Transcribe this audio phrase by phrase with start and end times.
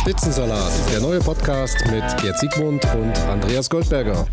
[0.00, 4.26] Spitzensalat, der neue Podcast mit Gerd Siegmund und Andreas Goldberger.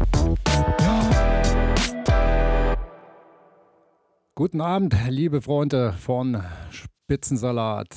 [4.36, 7.88] Guten Abend, liebe Freunde von Spitzensalat.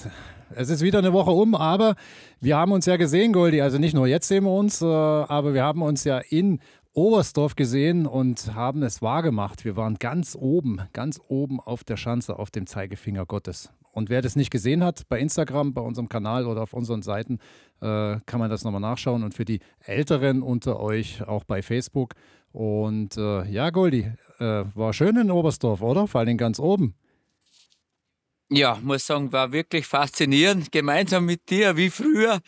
[0.55, 1.95] Es ist wieder eine Woche um, aber
[2.41, 3.61] wir haben uns ja gesehen, Goldi.
[3.61, 6.61] Also nicht nur jetzt sehen wir uns, äh, aber wir haben uns ja in
[6.95, 9.67] Oberstdorf gesehen und haben es wahrgemacht.
[9.67, 13.71] Wir waren ganz oben, ganz oben auf der Schanze, auf dem Zeigefinger Gottes.
[13.99, 17.41] Und wer das nicht gesehen hat, bei Instagram, bei unserem Kanal oder auf unseren Seiten,
[17.81, 19.25] äh, kann man das nochmal nachschauen.
[19.25, 22.15] Und für die Älteren unter euch auch bei Facebook.
[22.53, 26.07] Und äh, ja, Goldi, äh, war schön in Oberstdorf, oder?
[26.07, 26.95] Vor allem ganz oben.
[28.51, 32.41] Ja, muss sagen, war wirklich faszinierend, gemeinsam mit dir, wie früher,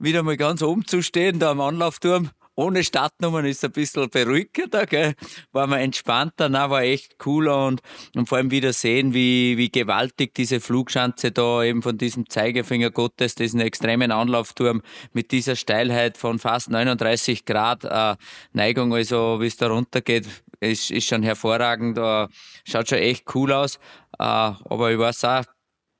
[0.00, 4.86] wieder mal ganz oben zu stehen, da am Anlaufturm ohne Startnummern ist ein bisschen beruhigter,
[4.86, 5.14] gell?
[5.52, 7.82] war man entspannter, na, war echt cooler und,
[8.14, 12.90] und vor allem wieder sehen, wie, wie gewaltig diese Flugschanze da eben von diesem Zeigefinger
[12.90, 14.82] Gottes, diesen extremen Anlaufturm
[15.12, 18.16] mit dieser Steilheit von fast 39 Grad äh,
[18.52, 20.26] Neigung, also wie es da runtergeht,
[20.60, 22.26] ist, ist schon hervorragend, äh,
[22.64, 23.76] schaut schon echt cool aus,
[24.18, 25.44] äh, aber ich weiß auch,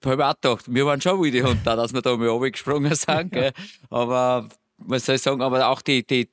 [0.04, 3.30] habe auch gedacht, wir waren schon wie die Hunde, dass wir da mal runtergesprungen sind.
[3.32, 3.52] Gell?
[3.90, 4.48] Aber
[4.78, 6.28] was soll ich sagen, aber auch die, die,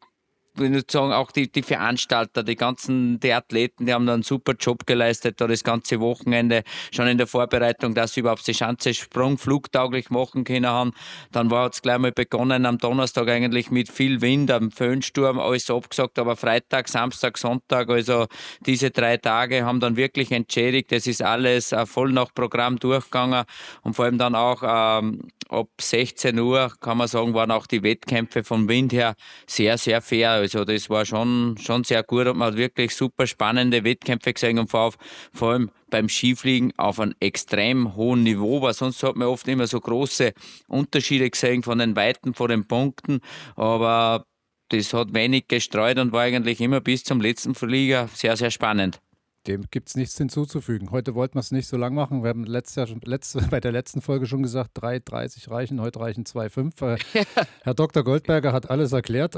[0.55, 4.85] sagen, auch die, die Veranstalter, die ganzen, die Athleten, die haben da einen super Job
[4.85, 9.37] geleistet, da das ganze Wochenende schon in der Vorbereitung, dass sie überhaupt die Schanze Sprung
[9.37, 10.91] flugtauglich machen können haben.
[11.31, 15.69] Dann war es gleich mal begonnen am Donnerstag eigentlich mit viel Wind, am Föhnsturm, alles
[15.69, 18.27] abgesagt, aber Freitag, Samstag, Sonntag, also
[18.65, 20.91] diese drei Tage haben dann wirklich entschädigt.
[20.91, 23.45] Es ist alles äh, voll nach Programm durchgegangen
[23.81, 25.21] und vor allem dann auch ähm,
[25.53, 29.15] ab 16 Uhr, kann man sagen, waren auch die Wettkämpfe vom Wind her
[29.47, 30.31] sehr, sehr fair.
[30.31, 34.59] Also das war schon, schon sehr gut und man hat wirklich super spannende Wettkämpfe gesehen
[34.59, 34.93] und vor,
[35.41, 39.79] allem beim Skifliegen auf einem extrem hohen Niveau, weil sonst hat man oft immer so
[39.79, 40.33] große
[40.67, 43.19] Unterschiede gesehen von den Weiten, von den Punkten,
[43.55, 44.25] aber
[44.69, 48.99] das hat wenig gestreut und war eigentlich immer bis zum letzten Flieger sehr, sehr spannend.
[49.47, 50.91] Dem gibt es nichts hinzuzufügen.
[50.91, 52.23] Heute wollten wir es nicht so lang machen.
[52.23, 56.23] Wir haben letztes Jahr, letzte, bei der letzten Folge schon gesagt, 3,30 reichen, heute reichen
[56.23, 56.73] 2,5.
[57.13, 57.23] Ja.
[57.63, 58.03] Herr Dr.
[58.03, 59.35] Goldberger hat alles erklärt.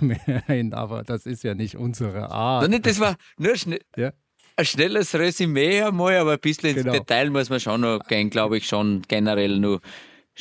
[0.48, 2.86] Nein, aber das ist ja nicht unsere Art.
[2.86, 3.80] das war nur schnell.
[3.96, 4.12] Ja?
[4.56, 6.92] Ein schnelles Resümee einmal, aber ein bisschen ins genau.
[6.92, 9.80] Detail muss man schon noch gehen, glaube ich, schon generell nur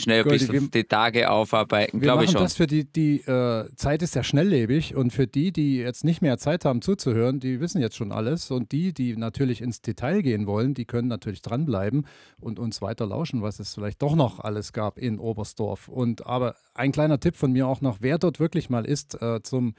[0.01, 2.41] schnell ein bisschen wir, die Tage aufarbeiten, glaube ich schon.
[2.41, 6.21] Das für die, die äh, Zeit ist ja schnelllebig und für die, die jetzt nicht
[6.21, 10.21] mehr Zeit haben zuzuhören, die wissen jetzt schon alles und die, die natürlich ins Detail
[10.21, 12.05] gehen wollen, die können natürlich dranbleiben
[12.39, 15.87] und uns weiter lauschen, was es vielleicht doch noch alles gab in Oberstdorf.
[15.87, 19.41] Und aber ein kleiner Tipp von mir auch noch, wer dort wirklich mal ist äh,
[19.43, 19.73] zum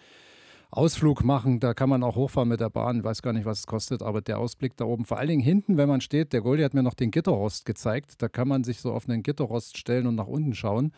[0.70, 1.60] Ausflug machen.
[1.60, 2.98] Da kann man auch hochfahren mit der Bahn.
[2.98, 5.42] Ich weiß gar nicht, was es kostet, aber der Ausblick da oben, vor allen Dingen
[5.42, 8.22] hinten, wenn man steht, der Goldi hat mir noch den Gitterrost gezeigt.
[8.22, 10.92] Da kann man sich so auf einen Gitterrost stellen und nach unten schauen.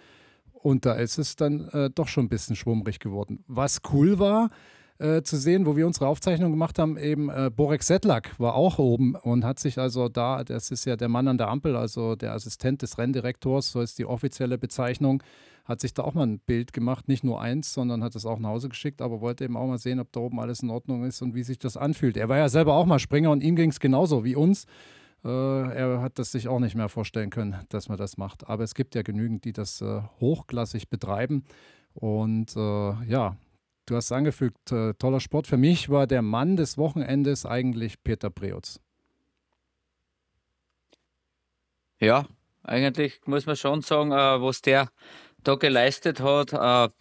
[0.52, 3.44] Und da ist es dann äh, doch schon ein bisschen schwummrig geworden.
[3.48, 4.50] Was cool war,
[4.98, 8.78] äh, zu sehen, wo wir unsere Aufzeichnung gemacht haben, eben äh, Borek Sedlak war auch
[8.78, 12.14] oben und hat sich also da, das ist ja der Mann an der Ampel, also
[12.14, 15.22] der Assistent des Renndirektors, so ist die offizielle Bezeichnung,
[15.64, 18.38] hat sich da auch mal ein Bild gemacht, nicht nur eins, sondern hat es auch
[18.38, 21.04] nach Hause geschickt, aber wollte eben auch mal sehen, ob da oben alles in Ordnung
[21.04, 22.16] ist und wie sich das anfühlt.
[22.16, 24.66] Er war ja selber auch mal Springer und ihm ging es genauso wie uns.
[25.24, 28.48] Äh, er hat das sich auch nicht mehr vorstellen können, dass man das macht.
[28.48, 31.44] Aber es gibt ja genügend, die das äh, hochklassig betreiben.
[31.94, 33.36] Und äh, ja,
[33.86, 35.46] du hast angefügt, äh, toller Sport.
[35.46, 38.80] Für mich war der Mann des Wochenendes eigentlich Peter Preutz.
[42.00, 42.26] Ja,
[42.64, 44.88] eigentlich muss man schon sagen, was der
[45.44, 46.92] da geleistet hat, äh,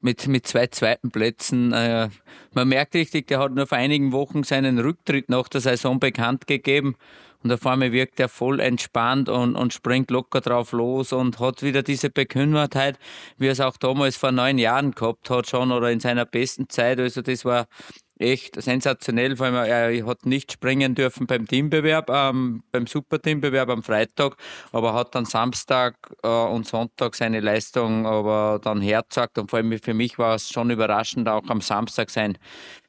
[0.00, 1.72] mit, mit zwei zweiten Plätzen.
[1.72, 2.10] Äh,
[2.52, 6.46] man merkt richtig, der hat nur vor einigen Wochen seinen Rücktritt nach der Saison bekannt
[6.46, 6.96] gegeben.
[7.42, 11.62] Und auf einmal wirkt er voll entspannt und, und springt locker drauf los und hat
[11.62, 12.98] wieder diese Bekümmertheit,
[13.36, 16.70] wie er es auch damals vor neun Jahren gehabt hat schon oder in seiner besten
[16.70, 16.98] Zeit.
[17.00, 17.66] Also das war
[18.24, 19.36] echt sensationell.
[19.36, 24.36] Vor allem, er hat nicht springen dürfen beim Teambewerb, ähm, beim Superteambewerb am Freitag,
[24.72, 29.38] aber hat dann Samstag äh, und Sonntag seine Leistung aber dann hergezeigt.
[29.38, 32.38] Und vor allem für mich war es schon überraschend, auch am Samstag sein,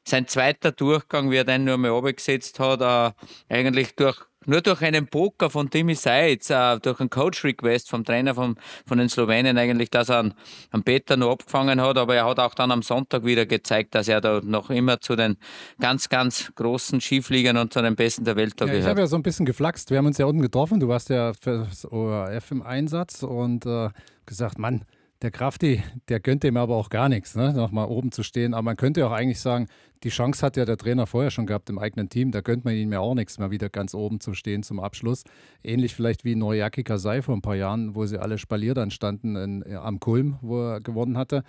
[0.04, 4.82] sein zweiter Durchgang, wie er den nur mal abgesetzt hat, äh, eigentlich durch nur durch
[4.82, 8.56] einen Poker von Timmy Seitz, äh, durch einen Coach-Request vom Trainer von,
[8.86, 12.54] von den Slowenen eigentlich, dass er einen, Peter noch abgefangen hat, aber er hat auch
[12.54, 15.36] dann am Sonntag wieder gezeigt, dass er da noch immer zu den
[15.80, 18.84] ganz, ganz großen Skifliegern und zu den Besten der Welt da ja, gehört.
[18.84, 19.90] Ich habe ja so ein bisschen geflaxt.
[19.90, 20.80] Wir haben uns ja unten getroffen.
[20.80, 23.90] Du warst ja für das ORF im Einsatz und äh,
[24.26, 24.84] gesagt, Mann,
[25.22, 27.52] der Krafti, der gönnt dem aber auch gar nichts, ne?
[27.52, 28.52] nochmal oben zu stehen.
[28.52, 29.66] Aber man könnte auch eigentlich sagen,
[30.02, 32.32] die Chance hat ja der Trainer vorher schon gehabt im eigenen Team.
[32.32, 35.24] Da gönnt man ihm ja auch nichts, mal wieder ganz oben zu stehen zum Abschluss.
[35.62, 39.36] Ähnlich vielleicht wie Noriaki Kasai vor ein paar Jahren, wo sie alle Spalier dann standen
[39.36, 41.42] in, äh, am Kulm, wo er gewonnen hatte.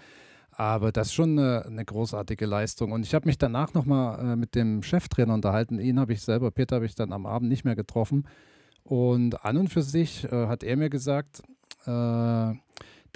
[0.51, 2.91] Aber das ist schon eine, eine großartige Leistung.
[2.91, 5.79] Und ich habe mich danach nochmal äh, mit dem Cheftrainer unterhalten.
[5.79, 8.27] Ihn habe ich selber, Peter habe ich dann am Abend nicht mehr getroffen.
[8.83, 11.41] Und an und für sich äh, hat er mir gesagt,
[11.85, 12.53] äh,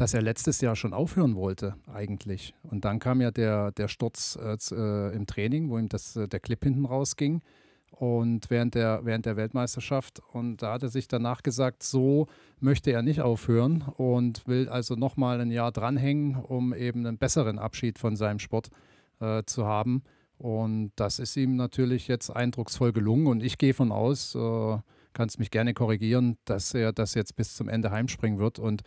[0.01, 2.55] dass er letztes Jahr schon aufhören wollte, eigentlich.
[2.63, 6.27] Und dann kam ja der, der Sturz äh, äh im Training, wo ihm das, äh,
[6.27, 7.43] der Clip hinten rausging.
[7.91, 10.19] Und während der, während der Weltmeisterschaft.
[10.33, 12.25] Und da hat er sich danach gesagt, so
[12.59, 17.59] möchte er nicht aufhören und will also nochmal ein Jahr dranhängen, um eben einen besseren
[17.59, 18.71] Abschied von seinem Sport
[19.19, 20.01] äh, zu haben.
[20.39, 23.27] Und das ist ihm natürlich jetzt eindrucksvoll gelungen.
[23.27, 24.77] Und ich gehe von aus, äh,
[25.13, 28.57] kannst mich gerne korrigieren, dass er das jetzt bis zum Ende heimspringen wird.
[28.57, 28.81] Und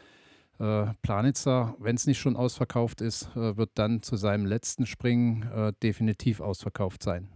[0.60, 5.42] äh, Planitzer, wenn es nicht schon ausverkauft ist, äh, wird dann zu seinem letzten Springen
[5.52, 7.28] äh, definitiv ausverkauft sein.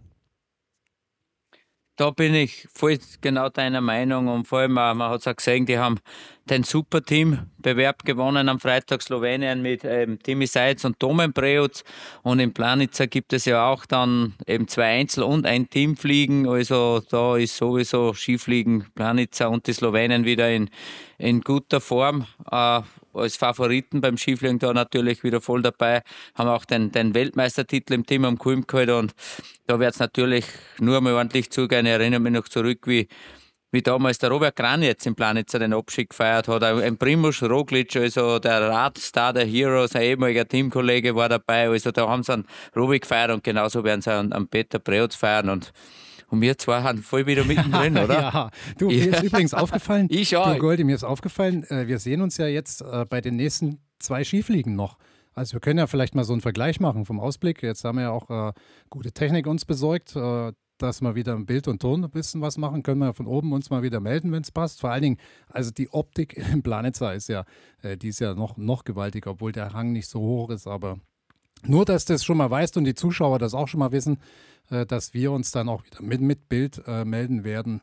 [1.99, 5.65] Da bin ich voll genau deiner Meinung und vor allem, man hat es auch gesehen,
[5.65, 5.97] die haben
[6.45, 11.83] den Superteam-Bewerb gewonnen am Freitag Slowenien mit ähm, Timi Seitz und Tomen Preutz
[12.23, 17.01] und in Planitzer gibt es ja auch dann eben zwei Einzel- und ein Teamfliegen, also
[17.09, 20.69] da ist sowieso Skifliegen Planitzer und die Slowenen wieder in,
[21.17, 22.25] in guter Form.
[22.49, 22.79] Äh,
[23.19, 26.01] als Favoriten beim Skifliegen da natürlich wieder voll dabei.
[26.35, 29.13] Haben auch den, den Weltmeistertitel im Team am Kulm geholt und
[29.67, 30.45] da wird es natürlich
[30.79, 31.85] nur mal ordentlich zugehen.
[31.85, 33.07] Ich erinnere mich noch zurück, wie,
[33.71, 36.63] wie damals der Robert Kran jetzt im Planitzer den Abschied gefeiert hat.
[36.63, 41.69] Ein Primus Roglic, also der Radstar der Heroes, ein ehemaliger Teamkollege war dabei.
[41.69, 42.45] Also da haben sie einen
[42.75, 45.71] Robi gefeiert und genauso werden sie einen, einen Peter Preutz feiern und
[46.29, 48.13] und wir zwei haben voll wieder mittendrin, oder?
[48.13, 49.15] ja, du, mir ja.
[49.15, 50.53] ist übrigens aufgefallen, ich auch.
[50.53, 53.79] Du Goldi, mir ist aufgefallen, äh, wir sehen uns ja jetzt äh, bei den nächsten
[53.99, 54.97] zwei Skifliegen noch.
[55.33, 57.63] Also wir können ja vielleicht mal so einen Vergleich machen vom Ausblick.
[57.63, 58.53] Jetzt haben wir ja auch äh,
[58.89, 62.57] gute Technik uns besorgt, äh, dass wir wieder im Bild und Ton ein bisschen was
[62.57, 62.83] machen.
[62.83, 64.79] Können wir von oben uns mal wieder melden, wenn es passt.
[64.81, 65.17] Vor allen Dingen,
[65.47, 67.45] also die Optik im Planetza ist ja,
[67.81, 70.67] äh, die ist ja noch, noch gewaltiger, obwohl der Hang nicht so hoch ist.
[70.67, 70.99] Aber
[71.63, 74.17] nur, dass du das schon mal weißt und die Zuschauer das auch schon mal wissen,
[74.69, 77.81] äh, dass wir uns dann auch wieder mit, mit Bild äh, melden werden,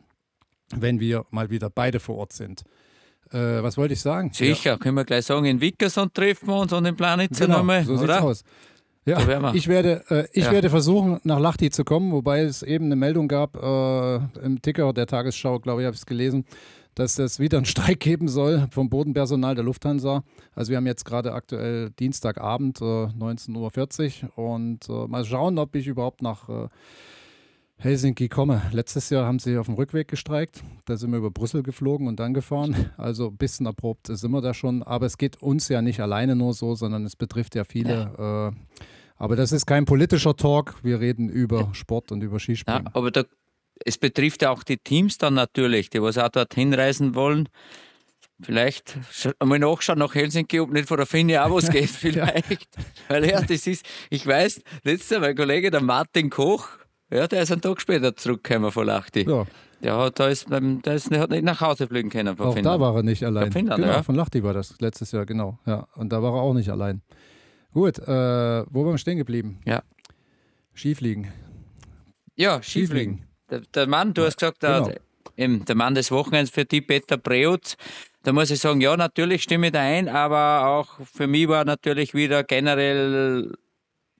[0.74, 2.64] wenn wir mal wieder beide vor Ort sind.
[3.32, 4.32] Äh, was wollte ich sagen?
[4.32, 4.76] Sicher, ja.
[4.76, 7.84] können wir gleich sagen, in Wickersund treffen wir uns und in Planitzer genau, nochmal.
[7.84, 8.44] So sieht's aus.
[9.04, 10.50] Ja, ich werde, äh, ich ja.
[10.50, 14.92] werde versuchen, nach Lachti zu kommen, wobei es eben eine Meldung gab äh, im Ticker
[14.92, 16.44] der Tagesschau, glaube ich, habe ich es gelesen,
[16.96, 20.24] dass es wieder einen Streik geben soll vom Bodenpersonal der Lufthansa.
[20.54, 25.76] Also wir haben jetzt gerade aktuell Dienstagabend äh, 19.40 Uhr und äh, mal schauen, ob
[25.76, 26.68] ich überhaupt nach äh,
[27.76, 28.62] Helsinki komme.
[28.72, 30.64] Letztes Jahr haben sie auf dem Rückweg gestreikt.
[30.86, 32.90] Da sind wir über Brüssel geflogen und dann gefahren.
[32.96, 34.82] Also ein bisschen erprobt sind wir da schon.
[34.82, 38.10] Aber es geht uns ja nicht alleine nur so, sondern es betrifft ja viele.
[38.18, 38.48] Ja.
[38.48, 38.52] Äh,
[39.16, 40.76] aber das ist kein politischer Talk.
[40.82, 42.84] Wir reden über Sport und über Skispringen.
[42.84, 43.24] Ja, aber da
[43.84, 47.48] es betrifft ja auch die Teams dann natürlich, die was auch dort hinreisen wollen.
[48.40, 48.98] Vielleicht
[49.38, 52.68] einmal nachschauen nach Helsinki, ob nicht von der Finne auch was geht, vielleicht.
[53.08, 56.68] Weil ja, das ist, ich weiß, letztes Jahr mein Kollege, der Martin Koch,
[57.10, 59.28] ja, der ist einen Tag später zurückgekommen von Lachti.
[59.28, 59.46] Ja.
[59.82, 62.76] Der, hat, der, ist, der ist, hat nicht nach Hause fliegen können von auch Finnland.
[62.76, 63.52] da war er nicht allein.
[63.52, 64.02] Finnland, genau, ja.
[64.02, 65.58] von Lachti war das letztes Jahr, genau.
[65.66, 67.02] Ja, und da war er auch nicht allein.
[67.72, 69.60] Gut, äh, wo waren wir stehen geblieben?
[69.64, 69.82] Ja.
[70.74, 71.32] Skifliegen.
[72.34, 73.26] Ja, Skifliegen.
[73.50, 74.98] Der, der Mann, du hast gesagt, der,
[75.36, 75.64] genau.
[75.64, 77.76] der Mann des Wochenends für die Peter Preutz.
[78.22, 81.64] Da muss ich sagen, ja, natürlich stimme ich da ein, aber auch für mich war
[81.64, 83.52] natürlich wieder generell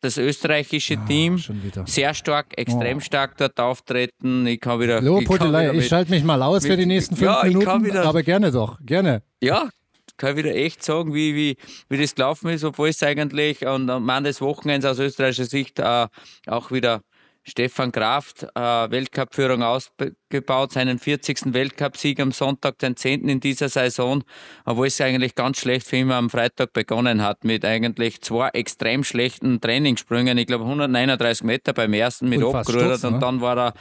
[0.00, 1.42] das österreichische ja, Team
[1.87, 3.00] sehr stark, extrem oh.
[3.00, 4.47] stark dort auftreten.
[4.47, 5.00] Ich kann wieder.
[5.00, 8.04] Lobhudelei, ich, ich schalte mich mal aus mit, für die nächsten fünf ja, Minuten, wieder,
[8.04, 9.23] aber gerne doch, gerne.
[9.42, 9.71] Ja,
[10.16, 11.56] kann ich wieder echt sagen, wie, wie,
[11.88, 16.06] wie das gelaufen ist, obwohl es eigentlich am Mann des Wochenends aus österreichischer Sicht äh,
[16.47, 17.00] auch wieder
[17.49, 21.55] Stefan Kraft, äh, Weltcup-Führung ausgebaut, seinen 40.
[21.55, 23.29] Weltcup-Sieg am Sonntag, den 10.
[23.29, 24.25] in dieser Saison,
[24.65, 29.05] obwohl es eigentlich ganz schlecht für ihn am Freitag begonnen hat, mit eigentlich zwei extrem
[29.05, 30.37] schlechten Trainingssprüngen.
[30.38, 33.19] Ich glaube 139 Meter beim ersten mit abgerudert und ne?
[33.21, 33.75] dann war er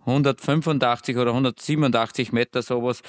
[0.00, 3.00] 185 oder 187 Meter sowas.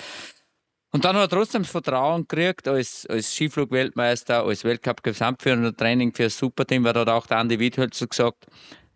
[0.94, 6.24] Und dann hat er trotzdem das Vertrauen gekriegt als, als Skiflug-Weltmeister, als Weltcup-Gesamtführer Training für
[6.24, 8.46] das Superteam, weil da hat auch der Andi Wiedhölzer gesagt,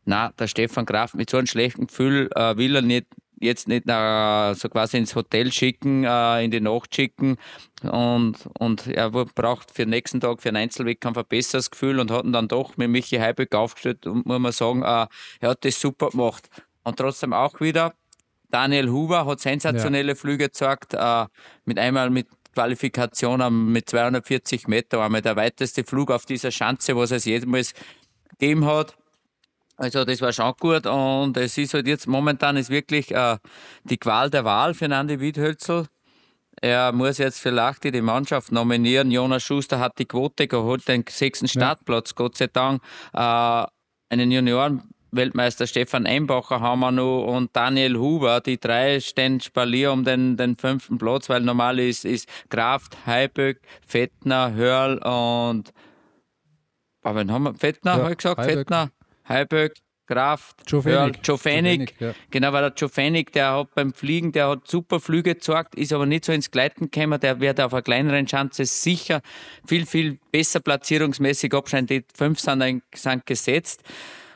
[0.06, 3.08] na, der Stefan Graf mit so einem schlechten Gefühl äh, will er nicht
[3.40, 7.38] jetzt nicht äh, so quasi ins Hotel schicken, äh, in die Nacht schicken
[7.84, 12.12] und, und er braucht für den nächsten Tag, für einen Einzelwettkampf ein besseres Gefühl und
[12.12, 15.08] hat ihn dann doch mit Michi Heiböck aufgestellt und muss man sagen, äh,
[15.42, 16.50] er hat das super gemacht.
[16.84, 17.94] Und trotzdem auch wieder,
[18.50, 20.16] Daniel Huber hat sensationelle ja.
[20.16, 21.26] Flüge gezeigt, äh,
[21.66, 27.12] mit einmal mit Qualifikation mit 240 Meter, einmal der weiteste Flug auf dieser Schanze, was
[27.12, 27.74] es jemals
[28.30, 28.96] gegeben hat.
[29.78, 33.38] Also das war schon gut und es ist halt jetzt momentan ist wirklich äh,
[33.84, 35.88] die Qual der Wahl für Andi Wiedhölzel.
[36.62, 39.12] Er muss jetzt vielleicht die Mannschaft nominieren.
[39.12, 42.16] Jonas Schuster hat die Quote geholt, den sechsten Startplatz, ja.
[42.16, 42.82] Gott sei Dank.
[43.14, 43.66] Äh,
[44.10, 48.42] einen Junioren Weltmeister Stefan Embacher haben wir noch und Daniel Huber.
[48.42, 53.62] Die drei stehen Spalier um den, den fünften Platz, weil normal ist, ist Kraft, Heiböck,
[53.86, 55.72] Fettner, Hörl und
[57.02, 57.54] aber wen haben wir?
[57.54, 58.40] Fettner, ja, habe ich gesagt?
[58.40, 58.58] Heiböck.
[58.58, 58.90] Fettner,
[59.28, 59.74] Heiböck,
[60.08, 60.70] Kraft,
[61.24, 61.96] Jofenik.
[62.00, 62.14] Ja.
[62.30, 66.06] Genau, weil der Jofenik, der hat beim Fliegen, der hat super Flüge gezeigt, ist aber
[66.06, 67.20] nicht so ins Gleiten gekommen.
[67.20, 69.22] Der wird auf einer kleineren Chance sicher
[69.66, 71.88] viel, viel besser platzierungsmäßig abscheinen.
[71.88, 73.84] Die fünf sind, sind gesetzt.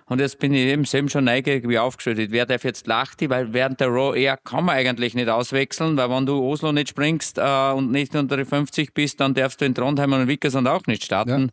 [0.07, 2.31] Und jetzt bin ich eben selbst schon neugierig wie aufgestellt.
[2.31, 3.29] Wer darf jetzt Lachti?
[3.29, 6.89] Weil während der Raw Air kann man eigentlich nicht auswechseln, weil wenn du Oslo nicht
[6.89, 10.67] springst äh, und nicht unter die 50 bist, dann darfst du in Trondheim und Wickersund
[10.67, 11.41] auch nicht starten.
[11.41, 11.47] Ja.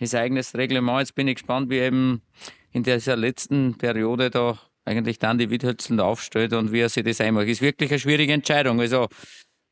[0.00, 0.98] Das eigenes Reglement.
[0.98, 2.22] Jetzt bin ich gespannt, wie eben
[2.72, 7.20] in dieser letzten Periode da eigentlich dann die Witthölzel aufstellt und wie er sich das
[7.20, 7.46] einmacht.
[7.46, 8.80] Ist wirklich eine schwierige Entscheidung.
[8.80, 9.08] Also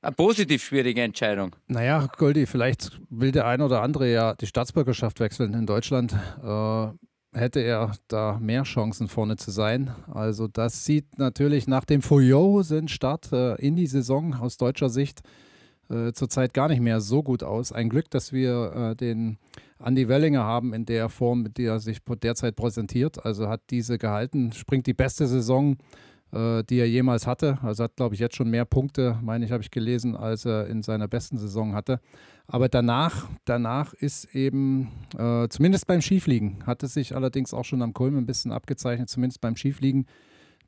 [0.03, 1.57] eine positiv schwierige Entscheidung.
[1.67, 6.15] Naja, Goldi, vielleicht will der ein oder andere ja die Staatsbürgerschaft wechseln in Deutschland.
[6.43, 9.95] Äh, hätte er da mehr Chancen vorne zu sein.
[10.11, 15.21] Also das sieht natürlich nach dem furiosen Start äh, in die Saison aus deutscher Sicht
[15.91, 17.73] äh, zurzeit gar nicht mehr so gut aus.
[17.73, 19.39] Ein Glück, dass wir äh, den
[19.85, 23.25] Andy Wellinger haben in der Form, mit der er sich derzeit präsentiert.
[23.25, 25.77] Also hat diese gehalten, springt die beste Saison,
[26.33, 27.59] äh, die er jemals hatte.
[27.63, 30.67] Also hat, glaube ich, jetzt schon mehr Punkte, meine ich, habe ich gelesen, als er
[30.67, 32.01] in seiner besten Saison hatte.
[32.47, 37.83] Aber danach, danach ist eben, äh, zumindest beim Skifliegen, hat es sich allerdings auch schon
[37.83, 40.07] am Kulm ein bisschen abgezeichnet, zumindest beim Skifliegen,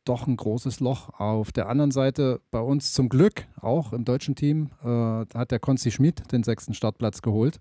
[0.05, 1.19] doch ein großes Loch.
[1.19, 4.87] Auf der anderen Seite bei uns zum Glück, auch im deutschen Team, äh,
[5.37, 7.59] hat der Konzi Schmid den sechsten Startplatz geholt.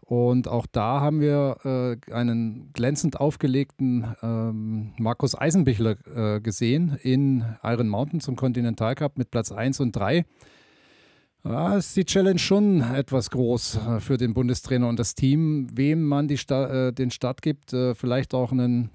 [0.00, 7.44] Und auch da haben wir äh, einen glänzend aufgelegten ähm, Markus Eisenbichler äh, gesehen in
[7.62, 10.24] Iron Mountain zum Continental Cup mit Platz 1 und 3.
[11.44, 16.04] Ja, ist die Challenge schon etwas groß äh, für den Bundestrainer und das Team, wem
[16.04, 17.72] man Sta äh, den Start gibt.
[17.72, 18.90] Äh, vielleicht auch einen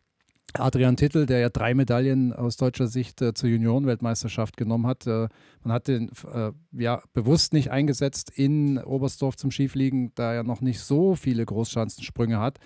[0.54, 5.06] Adrian Tittel, der ja drei Medaillen aus deutscher Sicht äh, zur Juniorenweltmeisterschaft genommen hat.
[5.06, 5.28] Äh,
[5.64, 10.62] man hat den äh, ja bewusst nicht eingesetzt in Oberstdorf zum Skifliegen, da er noch
[10.62, 12.60] nicht so viele Großschanzensprünge hat.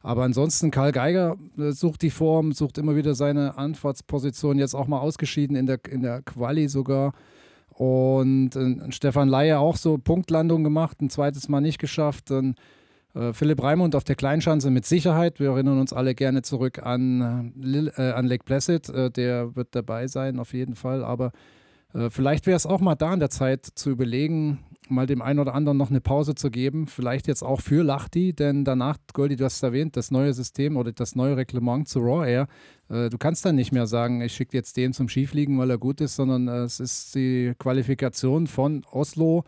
[0.00, 4.86] Aber ansonsten, Karl Geiger äh, sucht die Form, sucht immer wieder seine Anfahrtsposition, jetzt auch
[4.86, 7.12] mal ausgeschieden in der, in der Quali sogar.
[7.68, 12.30] Und äh, Stefan Leier auch so Punktlandung gemacht, ein zweites Mal nicht geschafft.
[12.30, 12.54] Dann
[13.32, 15.40] Philipp Raimund auf der Kleinschanze mit Sicherheit.
[15.40, 18.88] Wir erinnern uns alle gerne zurück an, äh, an Lake Placid.
[18.88, 21.04] Äh, der wird dabei sein, auf jeden Fall.
[21.04, 21.32] Aber
[21.94, 24.58] äh, vielleicht wäre es auch mal da in der Zeit zu überlegen,
[24.88, 26.86] mal dem einen oder anderen noch eine Pause zu geben.
[26.86, 30.76] Vielleicht jetzt auch für Lachti, denn danach, Goldi, du hast es erwähnt, das neue System
[30.76, 32.46] oder das neue Reglement zu Raw Air.
[32.88, 35.78] Äh, du kannst dann nicht mehr sagen, ich schicke jetzt den zum Skifliegen, weil er
[35.78, 39.44] gut ist, sondern äh, es ist die Qualifikation von Oslo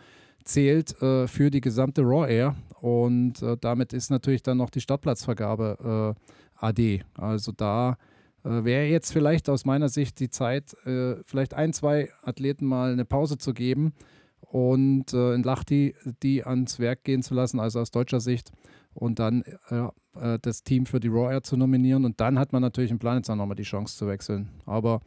[0.50, 4.80] zählt äh, für die gesamte Raw Air und äh, damit ist natürlich dann noch die
[4.80, 6.16] Startplatzvergabe
[6.60, 7.04] äh, AD.
[7.14, 7.96] Also da
[8.44, 12.92] äh, wäre jetzt vielleicht aus meiner Sicht die Zeit, äh, vielleicht ein, zwei Athleten mal
[12.92, 13.92] eine Pause zu geben
[14.40, 18.50] und äh, in Lachti die ans Werk gehen zu lassen, also aus deutscher Sicht
[18.94, 22.04] und dann äh, äh, das Team für die Raw Air zu nominieren.
[22.04, 24.48] Und dann hat man natürlich im Planet dann nochmal die Chance zu wechseln.
[24.66, 25.00] Aber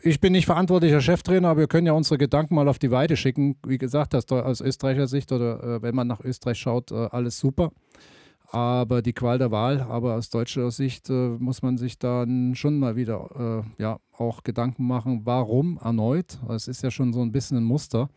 [0.00, 3.16] ich bin nicht verantwortlicher Cheftrainer, aber wir können ja unsere Gedanken mal auf die Weide
[3.16, 3.56] schicken.
[3.66, 7.38] Wie gesagt, das aus Österreicher Sicht oder äh, wenn man nach Österreich schaut, äh, alles
[7.38, 7.70] super.
[8.52, 12.78] Aber die Qual der Wahl, aber aus deutscher Sicht äh, muss man sich dann schon
[12.78, 16.38] mal wieder äh, ja, auch Gedanken machen, warum erneut.
[16.48, 18.08] Es ist ja schon so ein bisschen ein Muster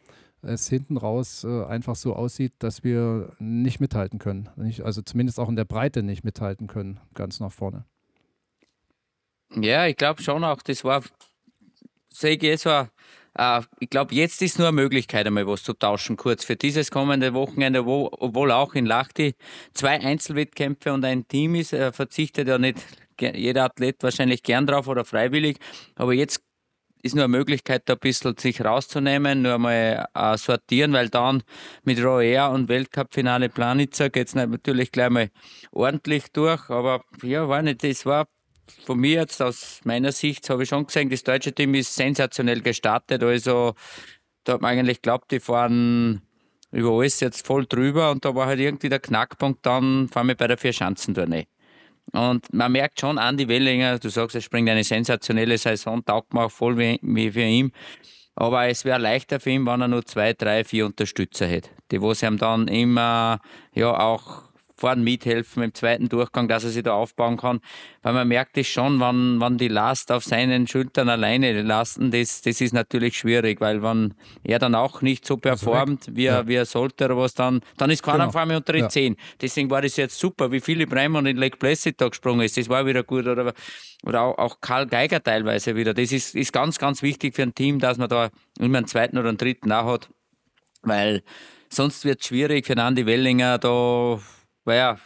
[0.41, 4.50] es hinten raus äh, einfach so aussieht, dass wir nicht mithalten können.
[4.84, 7.86] Also zumindest auch in der Breite nicht mithalten können, ganz nach vorne.
[9.55, 11.03] Ja, ich glaube schon auch, das war,
[12.10, 12.89] sage ich, war,
[13.36, 16.91] äh, ich glaube, jetzt ist nur eine Möglichkeit, einmal was zu tauschen, kurz für dieses
[16.91, 19.34] kommende Wochenende, wo, obwohl auch in Lachti
[19.74, 22.77] zwei Einzelwettkämpfe und ein Team ist, er verzichtet ja nicht
[23.19, 25.58] jeder Athlet wahrscheinlich gern drauf oder freiwillig,
[25.96, 26.41] aber jetzt
[27.01, 31.44] ist nur eine Möglichkeit, da ein bisschen sich rauszunehmen, nur mal äh, sortieren, weil dann
[31.84, 35.29] mit Roer und Weltcup-Finale Planitzer geht es natürlich gleich mal
[35.72, 36.70] ordentlich durch.
[36.70, 38.27] Aber ja, war nicht, das war
[38.86, 42.62] von mir jetzt aus meiner Sicht, habe ich schon gesehen, das deutsche Team ist sensationell
[42.62, 43.24] gestartet.
[43.24, 43.74] Also
[44.44, 46.22] da hat man eigentlich geglaubt, die fahren
[46.72, 50.36] über alles jetzt voll drüber und da war halt irgendwie der Knackpunkt dann, vor allem
[50.38, 51.48] bei der Vier-Schanzentournee.
[52.13, 56.45] Und man merkt schon, Andi Wellinger, du sagst, er springt eine sensationelle Saison, taugt mir
[56.45, 57.71] auch voll wie, wie für ihn.
[58.35, 62.01] Aber es wäre leichter für ihn, wenn er nur zwei, drei, vier Unterstützer hätte, die
[62.01, 63.41] wo sie ihm dann immer
[63.73, 64.49] ja auch
[64.79, 67.59] vorne mithelfen im zweiten Durchgang, dass er sich da aufbauen kann.
[68.01, 72.41] Weil man merkt es schon, wenn, wenn die Last auf seinen Schultern alleine lasten, das,
[72.41, 76.48] das ist natürlich schwierig, weil wenn er dann auch nicht so performt, wie er, ja.
[76.48, 78.29] wie er sollte oder was, dann, dann ist keiner genau.
[78.29, 78.89] auf einmal unter die ja.
[78.89, 79.15] 10.
[79.41, 82.57] Deswegen war das jetzt super, wie Philipp Reimann in Lake Placid da gesprungen ist.
[82.57, 83.27] Das war wieder gut.
[83.27, 83.53] Oder,
[84.05, 85.93] oder auch, auch Karl Geiger teilweise wieder.
[85.93, 89.17] Das ist, ist ganz, ganz wichtig für ein Team, dass man da immer einen zweiten
[89.17, 90.09] oder einen dritten auch hat,
[90.81, 91.21] weil
[91.69, 94.19] sonst wird es schwierig für Andi Wellinger da
[94.69, 94.99] weil er,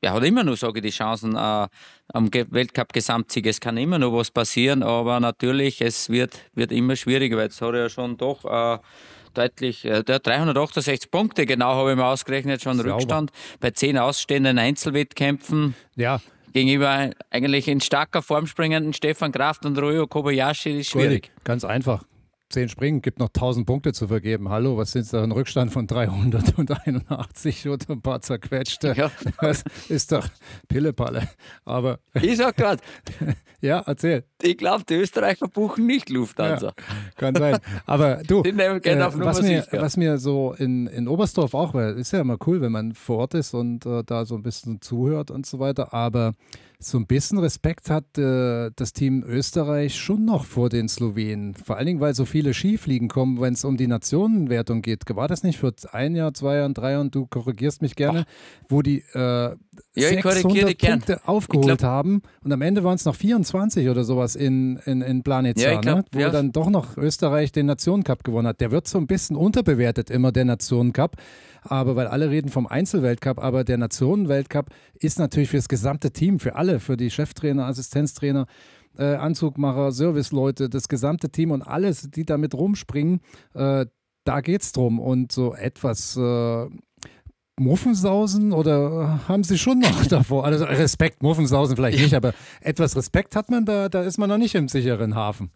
[0.00, 1.68] er hat immer noch, sage ich, die Chancen äh,
[2.12, 3.46] am Weltcup-Gesamtsieg.
[3.46, 7.60] Es kann immer noch was passieren, aber natürlich, es wird, wird immer schwieriger, weil jetzt
[7.60, 8.78] hat er ja schon doch äh,
[9.34, 12.94] deutlich, äh, der 368 Punkte, genau habe ich mir ausgerechnet, schon Sauber.
[12.94, 15.74] Rückstand bei zehn ausstehenden Einzelwettkämpfen.
[15.96, 16.20] Ja.
[16.52, 21.30] Gegenüber eigentlich in starker Form springenden Stefan Kraft und Ryo Kobayashi ist schwierig.
[21.44, 22.04] Ganz einfach.
[22.50, 24.48] 10 Springen, gibt noch 1000 Punkte zu vergeben.
[24.48, 28.94] Hallo, was sind da ein Rückstand von 381 und ein paar zerquetschte?
[28.96, 29.10] Ja.
[29.40, 30.26] Das ist doch
[30.68, 31.28] Pillepalle.
[31.64, 32.82] Aber ich sag gerade,
[33.60, 34.24] ja, erzähl.
[34.42, 36.68] Ich glaube, die Österreicher buchen nicht Lufthansa.
[36.76, 36.84] Ja,
[37.16, 37.58] kann sein.
[37.86, 42.20] Aber du, äh, was, mir, was mir so in, in Oberstdorf auch, weil ist ja
[42.20, 45.46] immer cool, wenn man vor Ort ist und äh, da so ein bisschen zuhört und
[45.46, 46.34] so weiter, aber
[46.82, 51.54] so ein bisschen Respekt hat äh, das Team Österreich schon noch vor den Slowenen.
[51.54, 55.02] Vor allen Dingen, weil so viele Skifliegen kommen, wenn es um die Nationenwertung geht.
[55.14, 58.24] War das nicht für ein Jahr, zwei Jahr, drei Jahr und du korrigierst mich gerne,
[58.26, 58.64] Ach.
[58.70, 59.56] wo die äh, ja,
[59.94, 64.76] 600 Punkte aufgeholt glaub, haben und am Ende waren es noch 24 oder sowas in,
[64.86, 66.04] in, in Planitza, ja, glaub, ne?
[66.12, 66.30] wo ja.
[66.30, 68.60] dann doch noch Österreich den Nationencup gewonnen hat.
[68.60, 71.16] Der wird so ein bisschen unterbewertet immer, der Nationencup
[71.62, 76.38] aber weil alle reden vom Einzelweltcup, aber der Nationenweltcup ist natürlich für das gesamte Team,
[76.40, 78.46] für alle, für die Cheftrainer, Assistenztrainer,
[78.98, 83.20] äh, Anzugmacher, Serviceleute, das gesamte Team und alles, die damit rumspringen,
[83.54, 83.86] äh,
[84.24, 84.98] da es drum.
[84.98, 86.66] Und so etwas äh,
[87.58, 90.44] Muffensausen oder haben Sie schon noch davor?
[90.44, 94.38] Also Respekt, Muffensausen vielleicht nicht, aber etwas Respekt hat man da, da ist man noch
[94.38, 95.50] nicht im sicheren Hafen.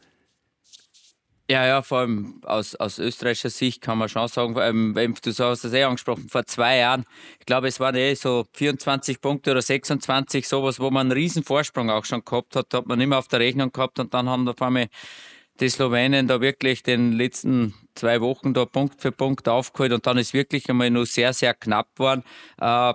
[1.50, 5.62] Ja, ja, vor allem aus, aus österreichischer Sicht kann man schon sagen, ähm, du hast
[5.62, 7.04] das eh angesprochen, vor zwei Jahren,
[7.38, 11.44] ich glaube, es waren eh so 24 Punkte oder 26, sowas, wo man einen riesen
[11.44, 14.48] Vorsprung auch schon gehabt hat, hat man immer auf der Rechnung gehabt und dann haben
[14.48, 14.88] auf einmal
[15.60, 20.16] die Slowenen da wirklich den letzten zwei Wochen da Punkt für Punkt aufgeholt und dann
[20.16, 22.24] ist wirklich einmal nur sehr, sehr knapp geworden.
[22.58, 22.94] Äh,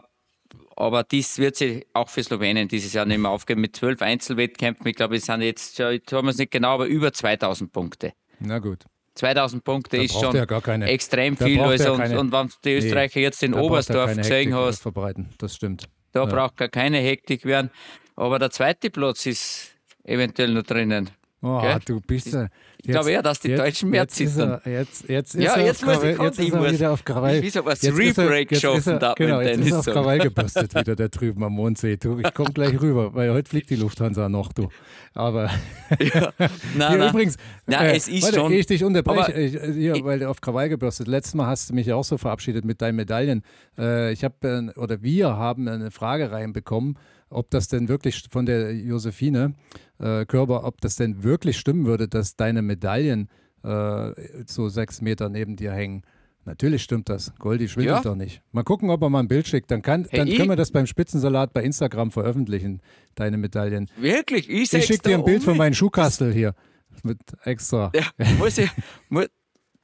[0.76, 4.88] aber dies wird sich auch für Slowenien dieses Jahr nicht mehr aufgeben mit zwölf Einzelwettkämpfen.
[4.88, 8.14] Ich glaube, es sind jetzt, jetzt haben wir es nicht genau, aber über 2000 Punkte.
[8.40, 8.86] Na gut.
[9.16, 10.36] 2000 Punkte da ist schon
[10.84, 11.60] extrem viel.
[11.60, 15.30] Also und, und, wenn die Österreicher nee, jetzt in Oberstdorf gesehen hast, verbreiten.
[15.38, 15.90] Das stimmt.
[16.14, 16.26] Da ja.
[16.26, 17.70] braucht gar keine Hektik werden.
[18.16, 21.10] Aber der zweite Platz ist eventuell noch drinnen.
[21.42, 21.80] Oh, Gell?
[21.86, 22.48] du bist ja.
[22.82, 24.62] Ich glaube eher, dass die jetzt, Deutschen mehr jetzt zittern.
[24.64, 27.36] Er, jetzt, jetzt ist ja, er jetzt, muss ich, jetzt ist er wieder auf Krawall.
[27.36, 29.02] Ich muss aber Rebreak schaffen.
[29.02, 31.98] Er, genau, jetzt ist er auf Krawall gebürstet wieder, der drüben am Mondsee.
[31.98, 34.70] Du, ich komme gleich rüber, weil heute fliegt die Lufthansa noch, du.
[35.14, 35.46] Aber
[36.00, 36.32] ja,
[36.78, 38.54] nein, ja, übrigens, nein, äh, es ist warte, schon.
[38.54, 41.10] Ich dich unterbreche, ich, hier, weil du auf Krawall gebürstet.
[41.10, 43.44] Letztes Mal hast du mich auch so verabschiedet mit deinen Medaillen.
[43.78, 46.98] Äh, ich habe, äh, oder wir haben eine Frage reinbekommen,
[47.30, 49.54] ob das denn wirklich von der Josephine
[50.00, 53.30] äh, Körber, ob das denn wirklich stimmen würde, dass deine Medaillen
[53.64, 54.12] äh,
[54.46, 56.04] so sechs Meter neben dir hängen.
[56.46, 57.34] Natürlich stimmt das.
[57.38, 58.02] Goldi schwindet ja.
[58.02, 58.42] doch nicht.
[58.52, 59.70] Mal gucken, ob er mal ein Bild schickt.
[59.70, 62.82] Dann, kann, hey, dann können wir das beim Spitzensalat bei Instagram veröffentlichen,
[63.16, 63.90] deine Medaillen.
[63.98, 64.50] Wirklich?
[64.50, 66.56] Ich, ich schicke dir ein Bild um von meinem Schuhkastel hier.
[67.04, 67.92] Mit extra.
[67.94, 68.06] Ja,
[68.40, 68.70] muss ich,
[69.10, 69.28] muss,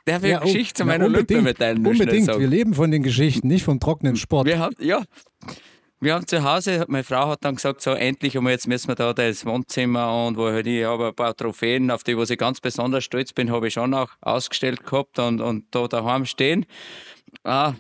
[0.06, 2.28] Darf ich ja, oh, Geschichte zu meiner Olympiamedaillen Unbedingt.
[2.28, 4.46] Wir leben von den Geschichten, nicht vom trockenen Sport.
[4.46, 5.04] Wir haben, ja,
[6.02, 8.96] wir haben zu Hause, meine Frau hat dann gesagt, so endlich einmal, jetzt müssen wir
[8.96, 12.38] da das Wohnzimmer und wo halt ich habe ein paar Trophäen, auf die was ich
[12.38, 16.66] ganz besonders stolz bin, habe ich schon auch ausgestellt gehabt und, und da daheim stehen.
[17.44, 17.74] Ah,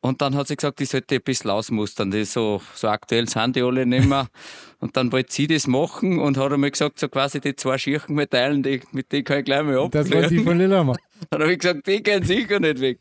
[0.00, 2.10] und dann hat sie gesagt, ich sollte ein bisschen ausmustern.
[2.10, 4.28] Das so, so aktuell sind die alle nicht mehr.
[4.80, 8.14] Und dann wollte sie das machen und hat einmal gesagt, so quasi die zwei schirchen
[8.14, 10.08] Metallen, die, mit denen kann ich gleich mal abklären.
[10.08, 10.94] Das war die von Lillehammer.
[11.30, 13.00] Dann habe ich gesagt, die gehen sicher nicht weg.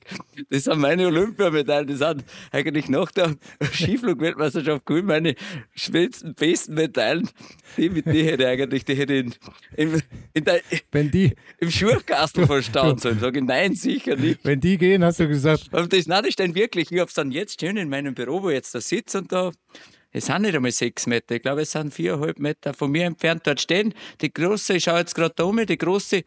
[0.50, 1.88] Das sind meine Olympiamedaillen.
[1.88, 3.36] Die sind eigentlich nach der
[3.74, 5.36] Skiflug-Weltmeisterschaft cool meine
[5.76, 7.30] schönsten, besten Medaillen.
[7.78, 10.02] Die mit die hätte ich eigentlich, die hätte ich in, in,
[10.34, 13.20] in der, Wenn die, im Schurkastel verstauen sollen.
[13.20, 14.40] Sage ich, nein, sicher nicht.
[14.44, 15.74] Wenn die gehen, hast du gesagt.
[15.74, 18.16] Und das, nein, das ist dann wirklich, ich habe es dann jetzt schön in meinem
[18.16, 19.52] Büro, wo ich jetzt da sitze und da
[20.12, 23.46] es sind nicht einmal sechs Meter, ich glaube, es sind viereinhalb Meter von mir entfernt
[23.46, 23.94] dort stehen.
[24.22, 26.24] Die große, ich schaue jetzt gerade da um, die große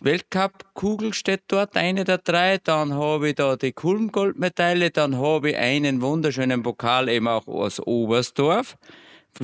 [0.00, 2.58] Weltcup-Kugel steht dort, eine der drei.
[2.58, 7.80] Dann habe ich da die Kulmgoldmedaille, dann habe ich einen wunderschönen Pokal eben auch aus
[7.80, 8.76] Oberstdorf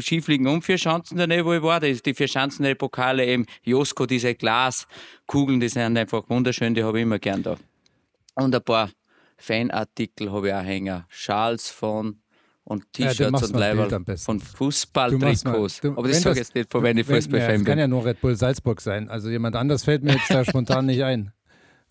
[0.01, 1.81] Skifliegen und vier Schanzen daneben, wo ich war.
[1.81, 6.83] Die, die vier Schanzen, die Pokale eben, Josko, diese Glaskugeln, die sind einfach wunderschön, die
[6.83, 7.57] habe ich immer gern da.
[8.35, 8.91] Und ein paar
[9.37, 11.05] Fanartikel habe ich auch hängen.
[11.09, 12.22] Schals von
[12.65, 15.85] und T-Shirts und Leiber von Fußballtrikots.
[15.85, 17.65] Aber das sage ich jetzt nicht, von wenn ich Fußballfan bin.
[17.65, 19.09] Das kann ja nur Red Bull Salzburg sein.
[19.09, 21.33] Also jemand anders fällt mir jetzt da spontan nicht ein.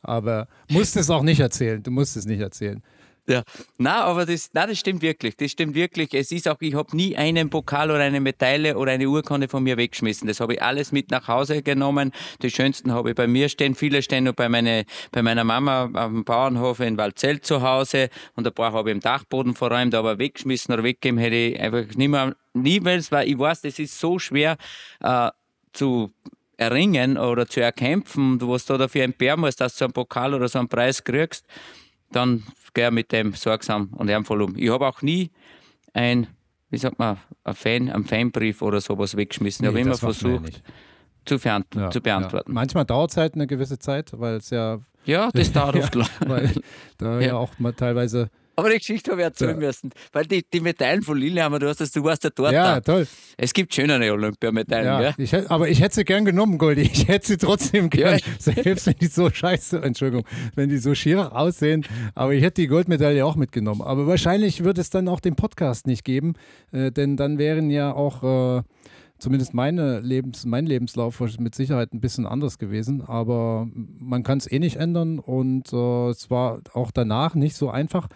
[0.01, 1.83] Aber musst es auch nicht erzählen.
[1.83, 2.81] Du musst es nicht erzählen.
[3.27, 3.43] Ja,
[3.77, 5.37] na, aber das, na, das stimmt wirklich.
[5.37, 6.13] Das stimmt wirklich.
[6.13, 9.61] Es ist auch, ich habe nie einen Pokal oder eine Medaille oder eine Urkunde von
[9.63, 10.27] mir weggeschmissen.
[10.27, 12.11] Das habe ich alles mit nach Hause genommen.
[12.41, 13.75] Die schönsten habe ich bei mir stehen.
[13.75, 18.47] Viele stehen noch bei, meine, bei meiner Mama am Bauernhof in Waldzell zu Hause und
[18.47, 22.09] ein paar habe ich im Dachboden verräumt, aber weggeschmissen oder weggegeben hätte ich einfach nicht
[22.09, 24.57] mehr, niemals, weil ich weiß, das ist so schwer
[25.01, 25.29] äh,
[25.73, 26.11] zu
[26.57, 30.59] erringen oder zu erkämpfen, was du dafür entbehren musst, dass du einen Pokal oder so
[30.59, 31.45] einen Preis kriegst,
[32.11, 32.43] dann
[32.73, 34.55] geh mit dem sorgsam und ehrenvoll um.
[34.55, 35.31] Ich habe auch nie
[35.93, 36.27] ein,
[36.69, 39.65] wie sagt man, ein Fan, einen Fanbrief oder sowas weggeschmissen.
[39.65, 40.61] Nee, ich habe immer versucht
[41.25, 42.51] zu, ja, zu, beantworten.
[42.51, 42.53] Ja.
[42.53, 44.79] Manchmal dauert es halt eine gewisse Zeit, weil es ja.
[45.05, 46.09] Ja, das dauert oft lang.
[46.25, 46.53] Weil
[46.97, 48.29] da ja, auch mal teilweise
[48.61, 49.67] aber die Geschichte habe ich erzählen ja.
[49.67, 49.89] müssen.
[50.11, 52.53] Weil die, die Medaillen von Lillehammer, du hast das, du warst ja dort.
[52.53, 53.07] Ja, toll.
[53.37, 56.81] Es gibt schönere Olympiamedaillen, ja, ich aber ich hätte sie gern genommen, Goldi.
[56.93, 58.19] Ich hätte sie trotzdem gern.
[58.19, 58.25] Ja.
[58.37, 61.85] Selbst wenn die so scheiße, Entschuldigung, wenn die so schier aussehen.
[62.13, 63.81] Aber ich hätte die Goldmedaille auch mitgenommen.
[63.81, 66.33] Aber wahrscheinlich wird es dann auch den Podcast nicht geben,
[66.71, 68.59] äh, denn dann wären ja auch.
[68.59, 68.63] Äh,
[69.21, 74.51] zumindest meine Lebens, mein Lebenslauf mit Sicherheit ein bisschen anders gewesen, aber man kann es
[74.51, 78.07] eh nicht ändern und äh, es war auch danach nicht so einfach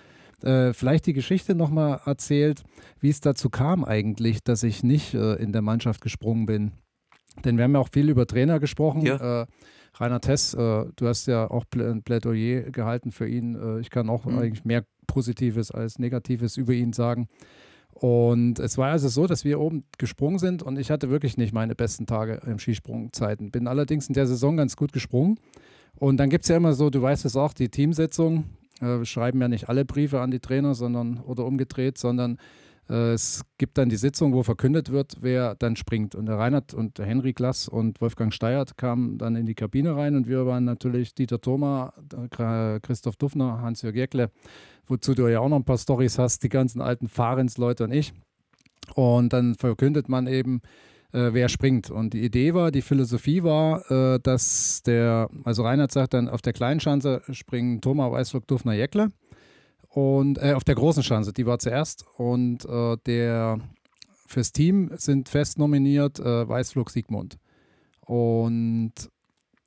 [0.43, 2.63] äh, vielleicht die Geschichte nochmal erzählt,
[2.99, 6.71] wie es dazu kam eigentlich, dass ich nicht äh, in der Mannschaft gesprungen bin.
[7.43, 9.01] Denn wir haben ja auch viel über Trainer gesprochen.
[9.01, 9.41] Ja.
[9.41, 9.45] Äh,
[9.97, 13.55] Rainer Tess, äh, du hast ja auch ein Plädoyer gehalten für ihn.
[13.55, 14.39] Äh, ich kann auch mhm.
[14.39, 17.27] eigentlich mehr Positives als Negatives über ihn sagen.
[17.93, 21.53] Und es war also so, dass wir oben gesprungen sind und ich hatte wirklich nicht
[21.53, 23.51] meine besten Tage im Skisprungzeiten.
[23.51, 25.39] Bin allerdings in der Saison ganz gut gesprungen.
[25.97, 28.43] Und dann gibt es ja immer so, du weißt es auch, die Teamsetzung
[28.81, 32.37] äh, schreiben ja nicht alle Briefe an die Trainer, sondern oder umgedreht, sondern
[32.89, 36.15] äh, es gibt dann die Sitzung, wo verkündet wird, wer dann springt.
[36.15, 39.95] Und der Reinhard und der Henry Glass und Wolfgang Steiert kamen dann in die Kabine
[39.95, 41.93] rein und wir waren natürlich Dieter Thoma,
[42.81, 44.31] Christoph Duffner, Hans-Jörg Jäckle,
[44.87, 48.13] wozu du ja auch noch ein paar Stories hast, die ganzen alten Fahrens-Leute und ich.
[48.93, 50.61] Und dann verkündet man eben,
[51.15, 51.89] äh, wer springt.
[51.89, 56.41] Und die Idee war, die Philosophie war, äh, dass der, also Reinhard sagt dann, auf
[56.41, 59.09] der kleinen Schanze springen Thomas Weißflug, Dufner, Jäckle.
[59.89, 62.05] Und äh, auf der großen Schanze, die war zuerst.
[62.17, 63.59] Und äh, der
[64.27, 67.37] fürs Team sind fest nominiert äh, Weißflug Siegmund.
[68.01, 68.93] Und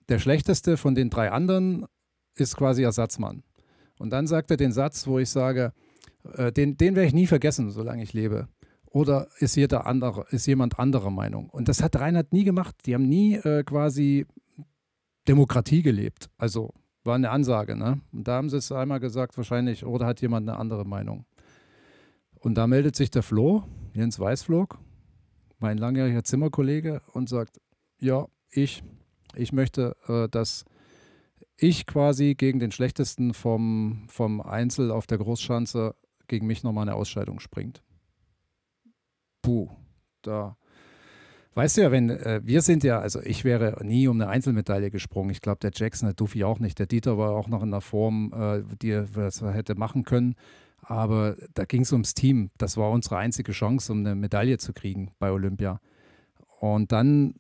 [0.09, 1.87] der schlechteste von den drei anderen
[2.35, 3.43] ist quasi Ersatzmann.
[3.99, 5.73] Und dann sagt er den Satz, wo ich sage,
[6.35, 8.49] äh, den, den werde ich nie vergessen, solange ich lebe.
[8.91, 11.51] Oder ist, jeder andere, ist jemand anderer Meinung?
[11.51, 12.75] Und das hat Reinhard nie gemacht.
[12.87, 14.27] Die haben nie äh, quasi
[15.27, 16.31] Demokratie gelebt.
[16.39, 16.73] Also
[17.05, 17.77] war eine Ansage.
[17.77, 18.01] Ne?
[18.13, 21.27] Und da haben sie es einmal gesagt, wahrscheinlich, oder hat jemand eine andere Meinung?
[22.41, 24.79] Und da meldet sich der Flo, Jens Weißflog,
[25.59, 27.61] mein langjähriger Zimmerkollege, und sagt:
[27.99, 28.85] Ja, ich,
[29.35, 30.65] ich möchte, äh, dass
[31.57, 35.97] ich quasi gegen den schlechtesten vom, vom Einzel auf der Großschanze
[36.29, 37.83] gegen mich nochmal eine Ausscheidung springt
[39.43, 39.69] puh,
[40.23, 40.57] da.
[41.55, 44.91] Weißt du ja, wenn äh, wir sind ja, also ich wäre nie um eine Einzelmedaille
[44.91, 45.31] gesprungen.
[45.31, 46.79] Ich glaube, der Jackson, der Duffy auch nicht.
[46.79, 49.09] Der Dieter war auch noch in der Form, äh, die er
[49.53, 50.37] hätte machen können.
[50.83, 52.51] Aber da ging es ums Team.
[52.59, 55.81] Das war unsere einzige Chance, um eine Medaille zu kriegen bei Olympia.
[56.61, 57.35] Und dann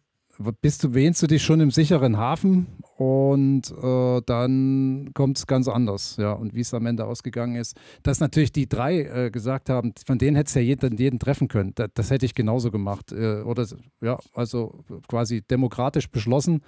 [0.61, 5.67] bist du, wähnst du dich schon im sicheren Hafen und äh, dann kommt es ganz
[5.67, 6.17] anders.
[6.17, 9.93] Ja, und wie es am Ende ausgegangen ist, dass natürlich die drei äh, gesagt haben,
[10.07, 11.73] von denen hättest du ja jeden, jeden treffen können.
[11.75, 13.11] Das, das hätte ich genauso gemacht.
[13.11, 13.67] Äh, oder
[14.01, 16.63] ja, also quasi demokratisch beschlossen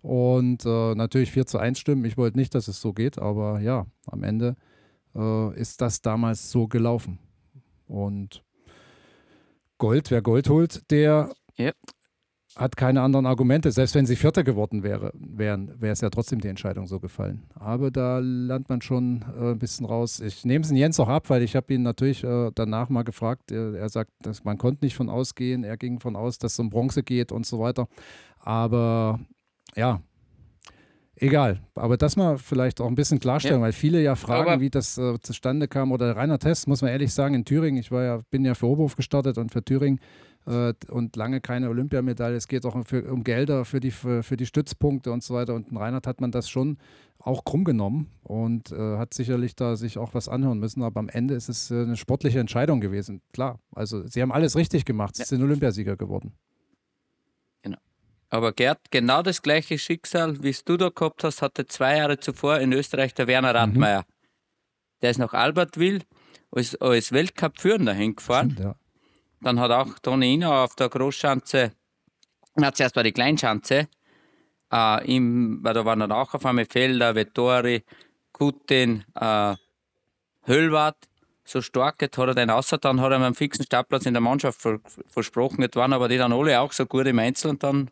[0.00, 2.04] und äh, natürlich 4 zu 1 stimmen.
[2.06, 4.56] Ich wollte nicht, dass es so geht, aber ja, am Ende
[5.14, 7.18] äh, ist das damals so gelaufen.
[7.86, 8.42] Und
[9.76, 11.72] Gold, wer Gold holt, der ja
[12.60, 13.72] hat keine anderen Argumente.
[13.72, 17.44] Selbst wenn sie Vierter geworden wäre, wären, wäre es ja trotzdem die Entscheidung so gefallen.
[17.54, 20.20] Aber da lernt man schon äh, ein bisschen raus.
[20.20, 23.50] Ich nehme es Jens auch ab, weil ich habe ihn natürlich äh, danach mal gefragt.
[23.50, 25.64] Er, er sagt, dass man konnte nicht von ausgehen.
[25.64, 27.88] Er ging von aus, dass es um Bronze geht und so weiter.
[28.38, 29.20] Aber
[29.74, 30.02] ja,
[31.22, 33.62] Egal, aber das mal vielleicht auch ein bisschen klarstellen, ja.
[33.62, 35.92] weil viele ja fragen, aber wie das äh, zustande kam.
[35.92, 38.66] Oder Rainer Test, muss man ehrlich sagen, in Thüringen, ich war ja, bin ja für
[38.66, 40.00] Oberhof gestartet und für Thüringen
[40.46, 42.36] und lange keine Olympiamedaille.
[42.36, 45.54] Es geht auch für, um Gelder für die, für, für, die Stützpunkte und so weiter.
[45.54, 46.78] Und in Reinhard hat man das schon
[47.18, 50.82] auch krumm genommen und äh, hat sicherlich da sich auch was anhören müssen.
[50.82, 53.20] Aber am Ende ist es äh, eine sportliche Entscheidung gewesen.
[53.32, 55.16] Klar, also sie haben alles richtig gemacht.
[55.16, 55.26] Sie ja.
[55.26, 56.32] sind Olympiasieger geworden.
[57.62, 57.78] Genau.
[58.30, 62.18] Aber Gerd, genau das gleiche Schicksal, wie es du da gehabt hast, hatte zwei Jahre
[62.18, 64.00] zuvor in Österreich der Werner Radmeier.
[64.00, 64.12] Mhm.
[65.02, 66.00] Der ist nach Albertville
[66.50, 68.52] als, als Weltcup-Führender hingefahren.
[68.52, 68.74] Stimmt, ja.
[69.40, 71.72] Dann hat auch Toni Ina auf der Großschanze,
[72.56, 73.88] na, zuerst war die Kleinschanze,
[74.72, 77.84] äh, im, weil da waren dann auch auf einmal Felder, Vettori,
[78.32, 79.54] Kutin, äh,
[80.46, 80.96] Höllwart,
[81.44, 84.20] so stark, jetzt hat er den außer, dann hat er einen fixen Startplatz in der
[84.20, 87.62] Mannschaft ver versprochen, jetzt waren aber die dann alle auch so gut im Einzel und
[87.62, 87.90] dann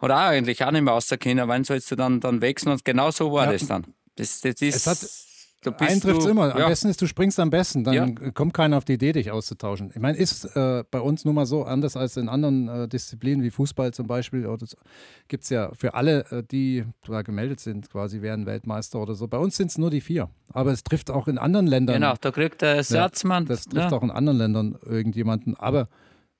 [0.00, 3.10] hat er eigentlich auch nicht mehr rausgekommen, wann sollst du dann, dann wechseln und genau
[3.10, 3.52] so war ja.
[3.52, 3.86] das dann.
[4.16, 5.27] Das, das ist,
[5.66, 6.54] einen trifft es immer.
[6.54, 6.68] Am ja.
[6.68, 7.84] besten ist, du springst am besten.
[7.84, 8.30] Dann ja.
[8.30, 9.90] kommt keiner auf die Idee, dich auszutauschen.
[9.92, 13.42] Ich meine, ist äh, bei uns nun mal so anders als in anderen äh, Disziplinen
[13.42, 14.48] wie Fußball zum Beispiel.
[15.26, 19.26] Gibt es ja für alle, äh, die da gemeldet sind, quasi werden Weltmeister oder so.
[19.26, 20.30] Bei uns sind es nur die vier.
[20.52, 21.94] Aber es trifft auch in anderen Ländern.
[21.94, 23.44] Genau, da kriegt der Ersatzmann.
[23.44, 25.56] Ja, das trifft auch in anderen Ländern irgendjemanden.
[25.56, 25.88] Aber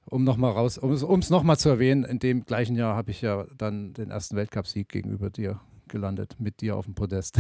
[0.05, 3.47] um nochmal raus, um es nochmal zu erwähnen, in dem gleichen Jahr habe ich ja
[3.57, 7.39] dann den ersten Weltcupsieg gegenüber dir gelandet mit dir auf dem Podest.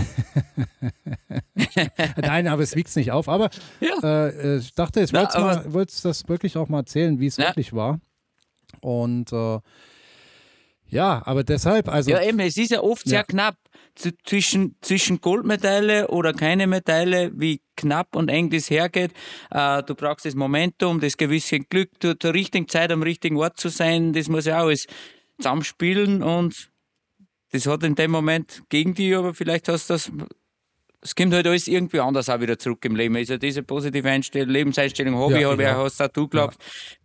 [2.16, 3.28] Nein, aber es wiegt es nicht auf.
[3.28, 4.26] Aber ja.
[4.28, 7.48] äh, ich dachte, ich wollte das wirklich auch mal erzählen, wie es ja.
[7.48, 8.00] wirklich war.
[8.80, 9.60] Und äh,
[10.90, 12.10] ja, aber deshalb, also.
[12.10, 13.56] Ja, eben, es ist ja oft sehr knapp
[14.24, 19.12] zwischen, zwischen Goldmedaille oder keine Medaille, wie knapp und eng das hergeht.
[19.50, 23.68] Äh, du brauchst das Momentum, das gewisse Glück, zur richtigen Zeit am richtigen Ort zu
[23.68, 24.12] sein.
[24.12, 24.86] Das muss ja auch alles
[25.36, 26.70] zusammenspielen und
[27.50, 30.10] das hat in dem Moment gegen dich, aber vielleicht hast du das.
[31.00, 33.14] Es kommt halt alles irgendwie anders auch wieder zurück im Leben.
[33.16, 35.76] Also diese positive Einstellung, Lebenseinstellung, Hobby, ja, ja.
[35.76, 36.60] hast auch du glaubst.
[36.60, 36.96] Ja.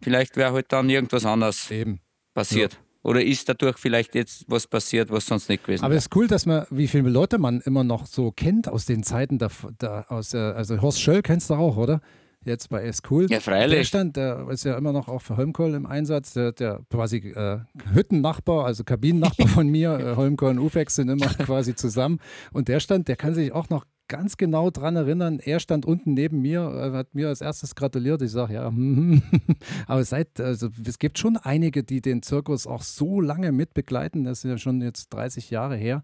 [0.00, 2.00] Vielleicht wäre halt dann irgendwas anderes Eben.
[2.32, 2.72] passiert.
[2.72, 2.78] Ja.
[3.02, 5.86] Oder ist dadurch vielleicht jetzt was passiert, was sonst nicht gewesen wäre?
[5.86, 8.86] Aber es ist cool, dass man, wie viele Leute man immer noch so kennt aus
[8.86, 12.00] den Zeiten, da, da aus, also Horst Schöll kennst du auch, oder?
[12.44, 13.26] Jetzt bei S-Cool.
[13.30, 13.78] Ja, freilich.
[13.78, 16.32] Der stand, der ist ja immer noch auch für Holmkohl im Einsatz.
[16.34, 17.60] Der, der quasi äh,
[17.92, 22.20] Hüttennachbar, also Kabinennachbar von mir, äh, Holmkohl und Ufex sind immer quasi zusammen.
[22.52, 25.38] Und der stand, der kann sich auch noch ganz genau dran erinnern.
[25.38, 28.22] Er stand unten neben mir, äh, hat mir als erstes gratuliert.
[28.22, 28.66] Ich sage, ja,
[29.86, 34.24] aber seit, also es gibt schon einige, die den Zirkus auch so lange mitbegleiten.
[34.24, 36.02] Das ist ja schon jetzt 30 Jahre her,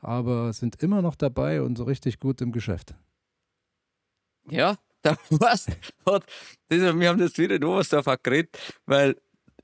[0.00, 2.94] aber sind immer noch dabei und so richtig gut im Geschäft.
[4.48, 5.66] Ja, da war's,
[6.06, 6.24] hat,
[6.68, 9.16] das, wir haben das wieder in Oberstdorf auch geredet, weil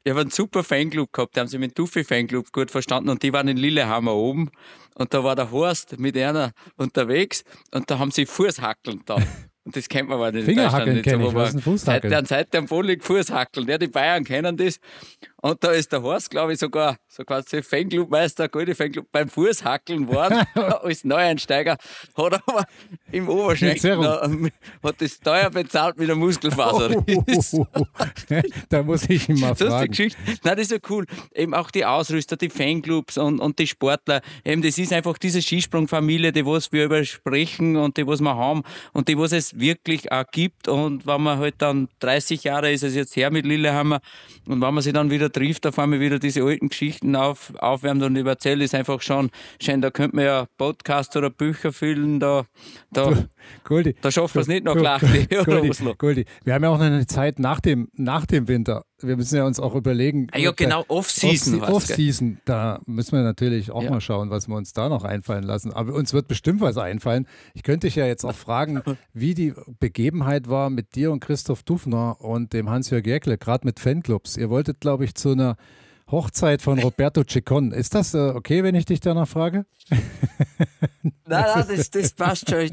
[0.04, 3.08] ich habe einen super Fanclub gehabt, die haben sich mit dem Tuffy Fanclub gut verstanden
[3.08, 4.50] und die waren in Lillehammer oben
[4.94, 9.16] und da war der Horst mit einer unterwegs und da haben sie Fußhackeln da.
[9.66, 12.66] Und das kennt man aber nicht in Deutschland nicht so, wo man seit, seit dem
[12.66, 13.66] Bolig Fußhackeln.
[13.66, 14.78] Ja, die Bayern kennen das.
[15.42, 20.06] Und da ist der Horst, glaube ich, sogar so quasi Fanclubmeister, gute Fanclub beim Fußhackeln
[20.08, 21.78] worden als Neueinsteiger.
[22.16, 22.64] Hat aber
[23.10, 24.22] im Oberschenkel noch,
[24.82, 26.88] hat das teuer bezahlt mit der Muskelfaser.
[28.68, 29.58] da muss ich mal fragen.
[29.58, 30.18] Das ist die Geschichte.
[30.44, 31.06] Nein, das ist ja cool.
[31.34, 34.22] Eben auch die Ausrüster, die Fanclubs und, und die Sportler.
[34.44, 38.62] Eben, das ist einfach diese Skisprungfamilie, die was wir übersprechen und die was wir haben
[38.92, 40.68] und die was es wirklich auch gibt.
[40.68, 44.00] Und wenn man halt dann 30 Jahre ist es jetzt her mit Lillehammer
[44.46, 48.02] und wenn man sich dann wieder trifft, auf einmal wieder diese alten Geschichten auf, aufwärmt
[48.02, 49.80] und überzählt, ist einfach schon schön.
[49.80, 52.44] Da könnte man ja Podcast oder Bücher füllen, da,
[52.92, 53.26] da,
[53.64, 55.28] Goldi, da schafft man es nicht noch gleich.
[55.44, 58.84] Goldi, Goldi, wir haben ja auch noch eine Zeit nach dem, nach dem Winter.
[59.00, 60.28] Wir müssen ja uns auch überlegen.
[60.32, 61.62] Ah, ja, genau, Off-Season.
[61.62, 63.90] Off-Season, da müssen wir natürlich auch ja.
[63.90, 65.72] mal schauen, was wir uns da noch einfallen lassen.
[65.72, 67.26] Aber uns wird bestimmt was einfallen.
[67.52, 68.82] Ich könnte dich ja jetzt auch fragen,
[69.12, 73.80] wie die Begebenheit war mit dir und Christoph Dufner und dem Hans-Jörg Jäckle, gerade mit
[73.80, 74.38] Fanclubs.
[74.38, 75.56] Ihr wolltet, glaube ich, zu einer
[76.10, 77.72] Hochzeit von Roberto Ciccon.
[77.72, 79.66] Ist das äh, okay, wenn ich dich danach frage?
[79.90, 82.70] nein, nein, das, das passt schon.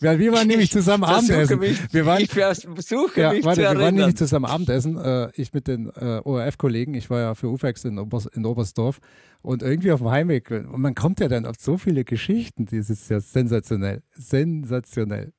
[0.00, 1.58] Weil wir waren nämlich zusammen Abendessen.
[1.60, 5.30] Mich, wir waren, ich versuche ja, mich warte, zu Wir waren nämlich zusammen Abendessen, äh,
[5.34, 6.94] ich mit den äh, ORF-Kollegen.
[6.94, 8.98] Ich war ja für UFEX in, Obers, in Oberstdorf.
[9.42, 12.90] Und irgendwie auf dem Heimweg, und man kommt ja dann auf so viele Geschichten, das
[12.90, 14.02] ist ja sensationell.
[14.12, 15.32] Sensationell.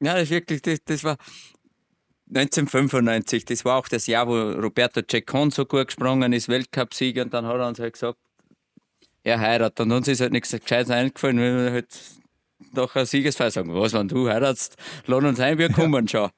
[0.00, 1.16] Ja, das wirklich, das, das war,
[2.28, 7.32] 1995, das war auch das Jahr, wo Roberto Ceccon so gut gesprungen ist, Weltcupsieger, und
[7.32, 8.18] dann hat er uns halt gesagt,
[9.22, 9.80] er heiratet.
[9.80, 11.88] Und uns ist halt nichts Gescheites eingefallen, wenn wir halt
[12.72, 16.30] nach einer Siegesfeier sagen, was, wenn du heiratst, lass uns ein, wir kommen schon.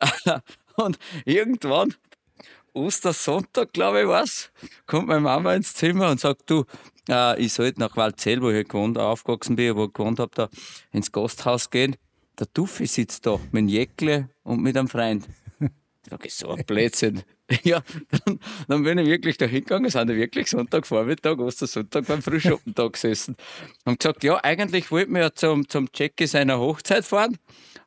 [0.76, 1.94] und irgendwann,
[2.72, 4.50] Ostersonntag, glaube ich, was,
[4.86, 6.64] kommt meine Mama ins Zimmer und sagt, du,
[7.08, 10.48] äh, ich sollte nach Waldzell, wo ich gewohnt, aufgewachsen bin, wo ich gewohnt habe, da
[10.92, 11.96] ins Gasthaus gehen
[12.38, 15.26] der Tuffi sitzt da mit dem Jäckle und mit einem Freund.
[16.22, 17.22] Ich, so ein Blödsinn.
[17.62, 22.94] Ja, dann, dann bin ich wirklich da hingegangen, sind wir wirklich Sonntagvormittag, Ostersonntag beim Frühschoppentag
[22.94, 23.36] gesessen.
[23.84, 27.36] Und gesagt, ja, eigentlich wollten wir ja zum, zum Jackie seiner Hochzeit fahren.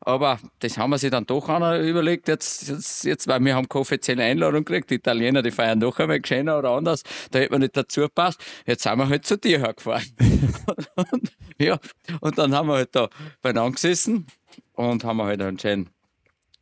[0.02, 3.68] Aber das haben wir sich dann doch auch überlegt, jetzt, jetzt, jetzt, weil wir haben
[3.68, 7.52] keine offizielle Einladung gekriegt, die Italiener, die feiern noch einmal gescheiner oder anders, da hätte
[7.52, 8.44] man nicht dazu gepasst.
[8.66, 10.06] Jetzt sind wir halt zu dir hergefahren.
[11.12, 11.80] und, ja,
[12.22, 13.10] und dann haben wir halt da
[13.42, 14.28] beieinander gesessen
[14.74, 15.90] und haben halt einen schönen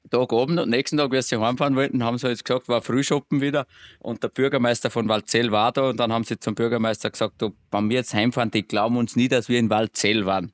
[0.09, 3.41] Tag oben und nächsten Tag, wie sie heimfahren wollten, haben sie jetzt gesagt, war Frühschoppen
[3.41, 3.65] wieder
[3.99, 7.55] und der Bürgermeister von Waldzell war da und dann haben sie zum Bürgermeister gesagt, du,
[7.71, 10.51] wenn wir jetzt heimfahren, die glauben uns nie, dass wir in Waldzell waren.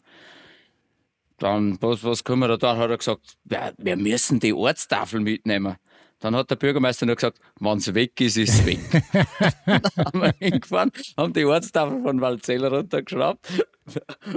[1.37, 2.77] Dann, was, was können wir da tun?
[2.77, 5.75] Hat er gesagt, ja, wir müssen die Ortstafel mitnehmen.
[6.19, 8.79] Dann hat der Bürgermeister nur gesagt, wenn es weg ist, ist es weg.
[9.65, 13.47] dann haben wir hingefahren, haben die Ortstafel von Waldzell runtergeschraubt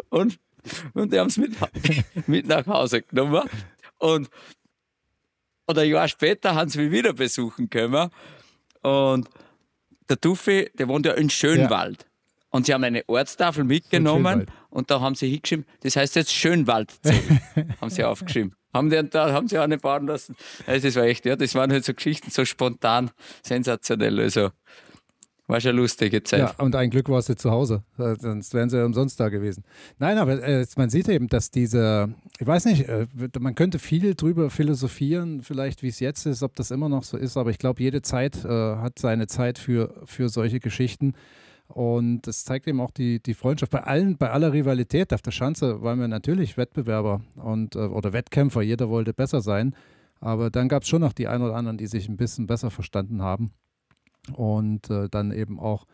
[0.08, 0.38] und,
[0.94, 1.52] und die haben es mit,
[2.26, 3.42] mit nach Hause genommen.
[3.98, 4.30] Und
[5.66, 8.10] und ein Jahr später haben sie mich wieder besuchen können.
[8.82, 9.28] Und
[10.08, 12.02] der Tuffi, der wohnt ja in Schönwald.
[12.02, 12.08] Ja.
[12.50, 17.40] Und sie haben eine Ortstafel mitgenommen und da haben sie hingeschrieben, das heißt jetzt Schönwaldzell,
[17.80, 18.54] haben sie aufgeschrieben.
[18.72, 20.36] Haben die, da haben sie auch nicht bauen lassen.
[20.66, 23.10] Also das war echt, ja, das waren halt so Geschichten, so spontan,
[23.42, 24.20] sensationell.
[24.20, 24.50] Also
[25.46, 26.40] war schon lustige Zeit.
[26.40, 29.28] Ja, und ein Glück warst du zu Hause, äh, sonst wären sie ja umsonst da
[29.28, 29.64] gewesen.
[29.98, 33.06] Nein, aber äh, man sieht eben, dass diese, ich weiß nicht, äh,
[33.38, 37.16] man könnte viel drüber philosophieren, vielleicht wie es jetzt ist, ob das immer noch so
[37.16, 41.14] ist, aber ich glaube, jede Zeit äh, hat seine Zeit für, für solche Geschichten.
[41.66, 43.72] Und das zeigt eben auch die, die Freundschaft.
[43.72, 48.12] Bei allen, bei aller Rivalität auf der Schanze waren wir natürlich Wettbewerber und, äh, oder
[48.12, 49.74] Wettkämpfer, jeder wollte besser sein.
[50.20, 52.70] Aber dann gab es schon noch die ein oder anderen, die sich ein bisschen besser
[52.70, 53.52] verstanden haben
[54.32, 55.86] und äh, dann eben auch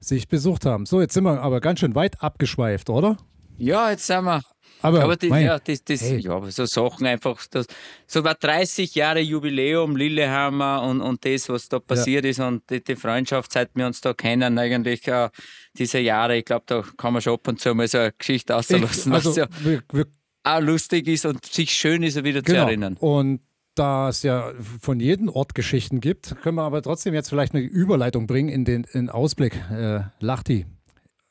[0.00, 0.86] sich besucht haben.
[0.86, 3.16] So, jetzt sind wir aber ganz schön weit abgeschweift, oder?
[3.56, 4.42] Ja, jetzt sind wir.
[4.82, 6.18] Aber, aber die, ja, das, das, hey.
[6.18, 7.66] ja, so Sachen einfach, das,
[8.06, 12.30] so war 30 Jahre Jubiläum Lillehammer und, und das, was da passiert ja.
[12.30, 15.30] ist und die, die, Freundschaft, seit wir uns da kennen, eigentlich äh,
[15.78, 18.54] diese Jahre, ich glaube, da kann man schon ab und zu mal so eine Geschichte
[18.54, 20.06] auslassen, also, was ja wir, wir,
[20.42, 22.64] auch lustig ist und sich schön ist, wieder genau.
[22.64, 22.96] zu erinnern.
[23.00, 23.40] Und
[23.74, 27.64] da es ja von jedem Ort Geschichten gibt, können wir aber trotzdem jetzt vielleicht eine
[27.64, 29.54] Überleitung bringen in den in Ausblick.
[29.70, 30.66] Äh, Lachti,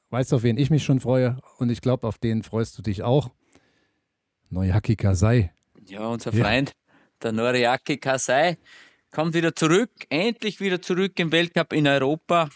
[0.10, 1.38] weißt du, auf wen ich mich schon freue?
[1.58, 3.30] Und ich glaube, auf den freust du dich auch.
[4.50, 5.52] Noyaki Kasai.
[5.88, 6.94] Ja, unser Freund, ja.
[7.24, 8.58] der Noriaki Kasai,
[9.12, 12.50] kommt wieder zurück, endlich wieder zurück im Weltcup in Europa.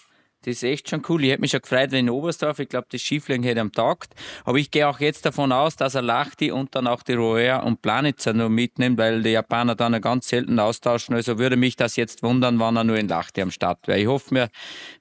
[0.44, 1.24] Das ist echt schon cool.
[1.24, 4.06] Ich hätte mich schon gefreut, wenn in Oberstdorf, ich glaube, das Skifliegen hätte am Tag.
[4.46, 7.64] Aber ich gehe auch jetzt davon aus, dass er Lachti und dann auch die Roer
[7.64, 11.16] und Planitzer nur mitnimmt, weil die Japaner dann ganz selten austauschen.
[11.16, 14.00] Also würde mich das jetzt wundern, wann er nur in Lachti am Start wäre.
[14.00, 14.50] Ich hoffe, wir,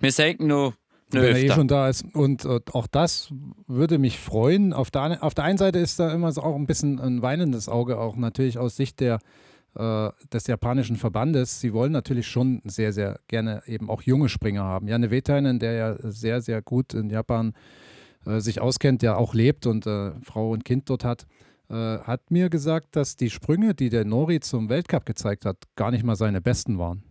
[0.00, 0.74] wir senken nur
[1.10, 1.38] Wenn öfter.
[1.38, 2.04] er eh schon da ist.
[2.14, 3.32] Und äh, auch das
[3.66, 4.72] würde mich freuen.
[4.72, 7.68] Auf der, auf der einen Seite ist da immer so auch ein bisschen ein weinendes
[7.68, 9.20] Auge, auch natürlich aus Sicht der
[9.76, 14.64] äh, des japanischen Verbandes, sie wollen natürlich schon sehr, sehr gerne eben auch junge Springer
[14.64, 14.88] haben.
[14.88, 17.52] Janne Wetainen, der ja sehr, sehr gut in Japan
[18.24, 21.26] äh, sich auskennt, der auch lebt und äh, Frau und Kind dort hat,
[21.68, 25.90] äh, hat mir gesagt, dass die Sprünge, die der Nori zum Weltcup gezeigt hat, gar
[25.90, 27.02] nicht mal seine besten waren.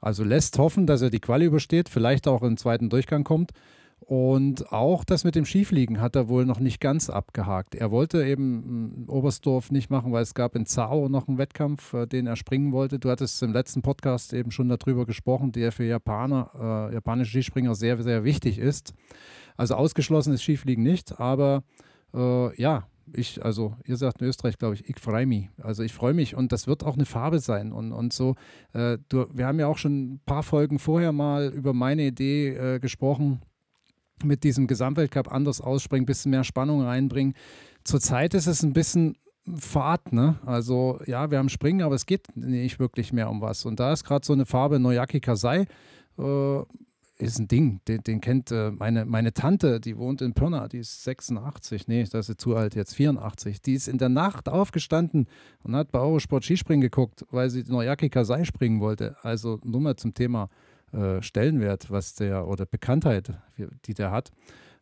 [0.00, 3.52] Also lässt hoffen, dass er die Quali übersteht, vielleicht auch im zweiten Durchgang kommt.
[4.00, 7.74] Und auch das mit dem Skifliegen hat er wohl noch nicht ganz abgehakt.
[7.74, 11.92] Er wollte eben mm, Oberstdorf nicht machen, weil es gab in Zao noch einen Wettkampf,
[11.92, 12.98] äh, den er springen wollte.
[12.98, 17.74] Du hattest im letzten Podcast eben schon darüber gesprochen, der für Japaner, äh, japanische Skispringer
[17.74, 18.94] sehr, sehr wichtig ist.
[19.56, 21.64] Also ausgeschlossen ist Skifliegen nicht, aber
[22.14, 25.48] äh, ja, ich, also ihr sagt in Österreich, glaube ich, ich freue mich.
[25.58, 27.72] Also ich freue mich und das wird auch eine Farbe sein.
[27.72, 28.36] Und, und so,
[28.72, 32.50] äh, du, wir haben ja auch schon ein paar Folgen vorher mal über meine Idee
[32.54, 33.40] äh, gesprochen,
[34.24, 37.34] mit diesem Gesamtweltcup anders ausspringen, ein bisschen mehr Spannung reinbringen.
[37.84, 39.16] Zurzeit ist es ein bisschen
[39.56, 40.38] Fahrt, ne?
[40.44, 43.64] Also ja, wir haben Springen, aber es geht nicht wirklich mehr um was.
[43.64, 45.66] Und da ist gerade so eine Farbe Noyaki Kasai,
[46.18, 46.62] äh,
[47.18, 47.80] ist ein Ding.
[47.88, 52.04] Den, den kennt äh, meine, meine Tante, die wohnt in Pirna, die ist 86, nee,
[52.04, 53.60] das ist zu alt jetzt, 84.
[53.62, 55.26] Die ist in der Nacht aufgestanden
[55.62, 59.16] und hat bei Eurosport Skispringen geguckt, weil sie Noyaki Kasai springen wollte.
[59.22, 60.48] Also nur mal zum Thema
[60.92, 63.32] äh, Stellenwert, was der oder Bekanntheit,
[63.84, 64.30] die der hat.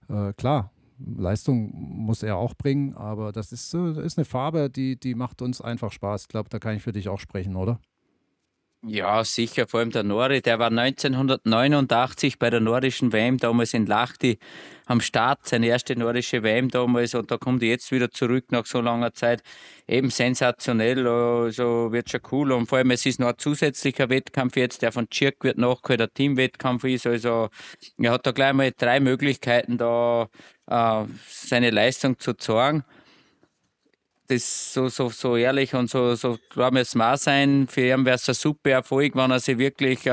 [0.09, 4.99] Äh, klar, Leistung muss er auch bringen, aber das ist, äh, ist eine Farbe, die,
[4.99, 6.23] die macht uns einfach Spaß.
[6.23, 7.81] Ich glaube, da kann ich für dich auch sprechen, oder?
[8.83, 13.87] Ja, sicher, vor allem der Nori, der war 1989 bei der nordischen WM damals in
[13.87, 14.39] Lachti
[14.85, 18.65] am Start, seine erste nordische WM damals und da kommt er jetzt wieder zurück nach
[18.67, 19.43] so langer Zeit.
[19.89, 24.57] Eben sensationell, also wird schon cool und vor allem es ist noch ein zusätzlicher Wettkampf
[24.57, 27.49] jetzt, der von Tschirk wird nachgeholt, der Teamwettkampf ist, also
[27.99, 30.29] er hat da gleich mal drei Möglichkeiten da
[30.67, 32.85] äh, seine Leistung zu zeigen
[34.29, 37.67] das so, so, so ehrlich und so, so klar müssen wir auch sein.
[37.69, 40.11] Für ihn wäre es ein super Erfolg, wenn er sich wirklich äh,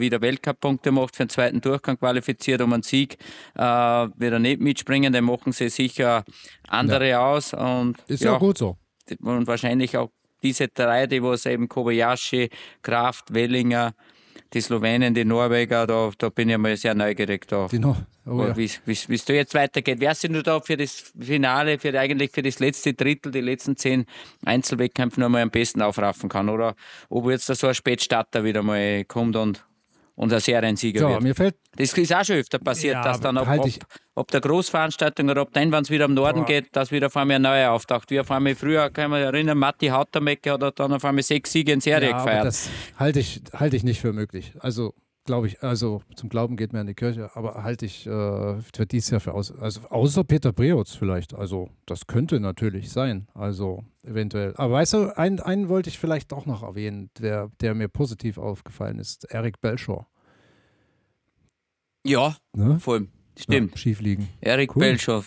[0.00, 3.18] wieder Weltcup-Punkte macht, für den zweiten Durchgang qualifiziert um einen Sieg.
[3.54, 6.24] Äh, wird er nicht mitspringen, dann machen sie sicher
[6.68, 7.26] andere ja.
[7.26, 7.52] aus.
[7.54, 8.76] Und, Ist ja, gut so.
[9.20, 10.10] Und wahrscheinlich auch
[10.42, 12.50] diese drei, die was eben Kobayashi,
[12.82, 13.94] Kraft, Wellinger,
[14.52, 17.68] die Slowenen, die Norweger, da, da bin ich mal sehr neugierig da.
[17.72, 18.56] No oh, ja.
[18.56, 20.00] wie es da jetzt weitergeht.
[20.00, 23.76] Wer sind nur da für das Finale, für eigentlich für das letzte Drittel, die letzten
[23.76, 24.06] zehn
[24.44, 26.48] Einzelwettkämpfe noch mal am besten aufraffen kann?
[26.48, 26.74] Oder
[27.08, 29.64] ob jetzt da so ein Spätstarter wieder mal kommt und
[30.16, 31.22] unser Seriensieger ja, wird.
[31.22, 33.70] Mir fällt das ist auch schon öfter passiert, ja, dass dann ob, halt ob,
[34.14, 36.46] ob, der Großveranstaltung oder ob dann, wenn es wieder im Norden Boah.
[36.46, 38.10] geht, dass wieder auf einmal ein neuer auftaucht.
[38.10, 41.72] Wie auf einmal früher, kann man erinnern, Matti Hautermecke hat dann auf einmal sechs Siege
[41.72, 42.46] in Serie ja, gefeiert.
[42.46, 44.52] das halte ich, halte ich nicht für möglich.
[44.60, 44.94] Also
[45.26, 48.86] glaube ich, also zum Glauben geht mir in die Kirche, aber halte ich äh, für
[48.86, 49.52] dies Jahr für aus.
[49.52, 51.34] Also außer Peter Breutz vielleicht.
[51.34, 53.28] Also das könnte natürlich sein.
[53.34, 54.54] Also eventuell.
[54.56, 58.38] Aber weißt du, einen, einen wollte ich vielleicht auch noch erwähnen, der, der mir positiv
[58.38, 59.24] aufgefallen ist.
[59.24, 60.06] Eric Belshore.
[62.06, 62.78] Ja, ne?
[62.78, 63.08] voll.
[63.38, 63.72] Stimmt.
[63.72, 64.28] Ja, Schiefliegen.
[64.40, 64.80] Eric cool.
[64.80, 65.24] Belshore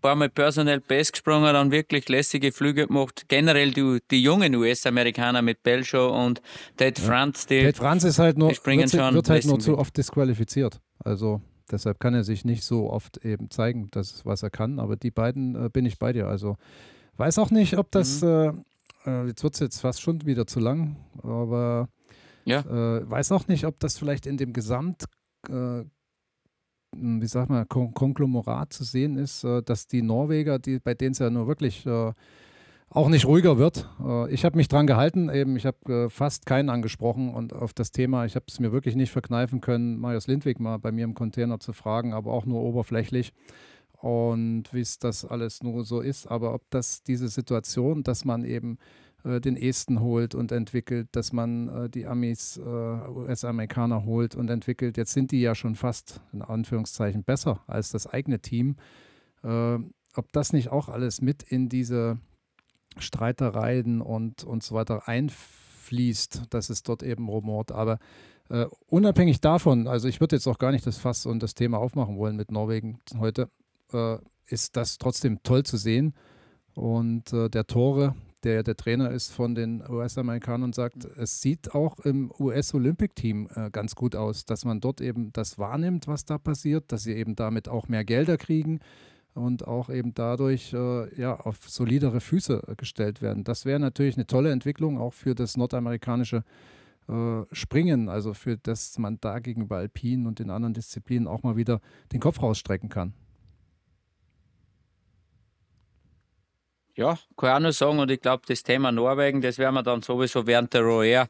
[0.00, 3.24] paar Mal personell Best gesprungen, dann wirklich lässige Flüge gemacht.
[3.28, 6.40] Generell die, die jungen US-Amerikaner mit Belshaw und
[6.76, 7.04] Ted ja.
[7.04, 10.80] Franz, die, Ted Franz ist halt nur, wird, wird halt nur zu oft disqualifiziert.
[10.98, 11.40] Also
[11.70, 14.78] deshalb kann er sich nicht so oft eben zeigen, das, was er kann.
[14.78, 16.26] Aber die beiden äh, bin ich bei dir.
[16.26, 16.56] Also
[17.16, 18.64] weiß auch nicht, ob das, mhm.
[19.06, 21.88] äh, äh jetzt wird es jetzt fast schon wieder zu lang, aber
[22.44, 22.60] ja.
[22.60, 25.04] äh, weiß auch nicht, ob das vielleicht in dem Gesamt
[25.48, 25.84] äh,
[26.96, 31.12] wie sagt man, Kon Konglomerat zu sehen ist, äh, dass die Norweger, die, bei denen
[31.12, 32.12] es ja nur wirklich äh,
[32.90, 33.88] auch nicht ruhiger wird.
[34.04, 37.92] Äh, ich habe mich dran gehalten, eben, ich habe fast keinen angesprochen und auf das
[37.92, 41.14] Thema, ich habe es mir wirklich nicht verkneifen können, Marius Lindwig mal bei mir im
[41.14, 43.32] Container zu fragen, aber auch nur oberflächlich
[44.00, 46.26] und wie es das alles nur so ist.
[46.26, 48.78] Aber ob das diese Situation, dass man eben
[49.24, 54.50] äh, den Esten holt und entwickelt, dass man äh, die Amis, äh, US-Amerikaner holt und
[54.50, 54.96] entwickelt.
[54.96, 58.76] Jetzt sind die ja schon fast in Anführungszeichen besser als das eigene Team.
[59.42, 59.78] Äh,
[60.14, 62.18] ob das nicht auch alles mit in diese
[62.98, 67.72] Streitereien und, und so weiter einfließt, dass es dort eben rumort.
[67.72, 67.98] Aber
[68.52, 71.78] Uh, unabhängig davon, also ich würde jetzt auch gar nicht das Fass und das Thema
[71.78, 73.48] aufmachen wollen mit Norwegen heute,
[73.92, 74.16] uh,
[74.46, 76.14] ist das trotzdem toll zu sehen.
[76.74, 81.98] Und uh, der Tore, der der Trainer ist von den US-Amerikanern, sagt, es sieht auch
[82.00, 86.92] im US-Olympic-Team äh, ganz gut aus, dass man dort eben das wahrnimmt, was da passiert,
[86.92, 88.80] dass sie eben damit auch mehr Gelder kriegen
[89.34, 93.44] und auch eben dadurch äh, ja, auf solidere Füße gestellt werden.
[93.44, 96.44] Das wäre natürlich eine tolle Entwicklung auch für das nordamerikanische
[97.08, 101.56] äh, Springen, also für das man da gegenüber Alpinen und den anderen Disziplinen auch mal
[101.56, 101.80] wieder
[102.12, 103.14] den Kopf rausstrecken kann.
[107.00, 107.98] Ja, kann ich auch nur sagen.
[107.98, 111.28] Und ich glaube, das Thema Norwegen, das werden wir dann sowieso während der Roer,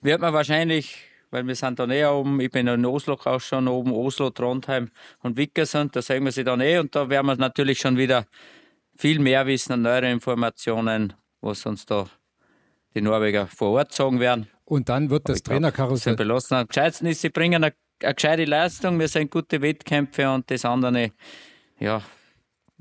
[0.00, 0.96] wird man wahrscheinlich,
[1.30, 4.90] weil wir sind da näher oben, ich bin in Oslo auch schon oben, Oslo, Trondheim
[5.22, 8.24] und Wickersund, da sehen wir sie dann eh und da werden wir natürlich schon wieder
[8.96, 12.06] viel mehr wissen und neuere Informationen, was uns da
[12.94, 14.48] die Norweger vor Ort sagen werden.
[14.64, 16.16] Und dann wird das Trainerkarussell.
[16.16, 16.56] Belassen.
[16.56, 20.64] Am gescheitsten ist, sie bringen eine, eine gescheite Leistung, wir sind gute Wettkämpfe und das
[20.64, 21.10] andere,
[21.80, 22.02] ja,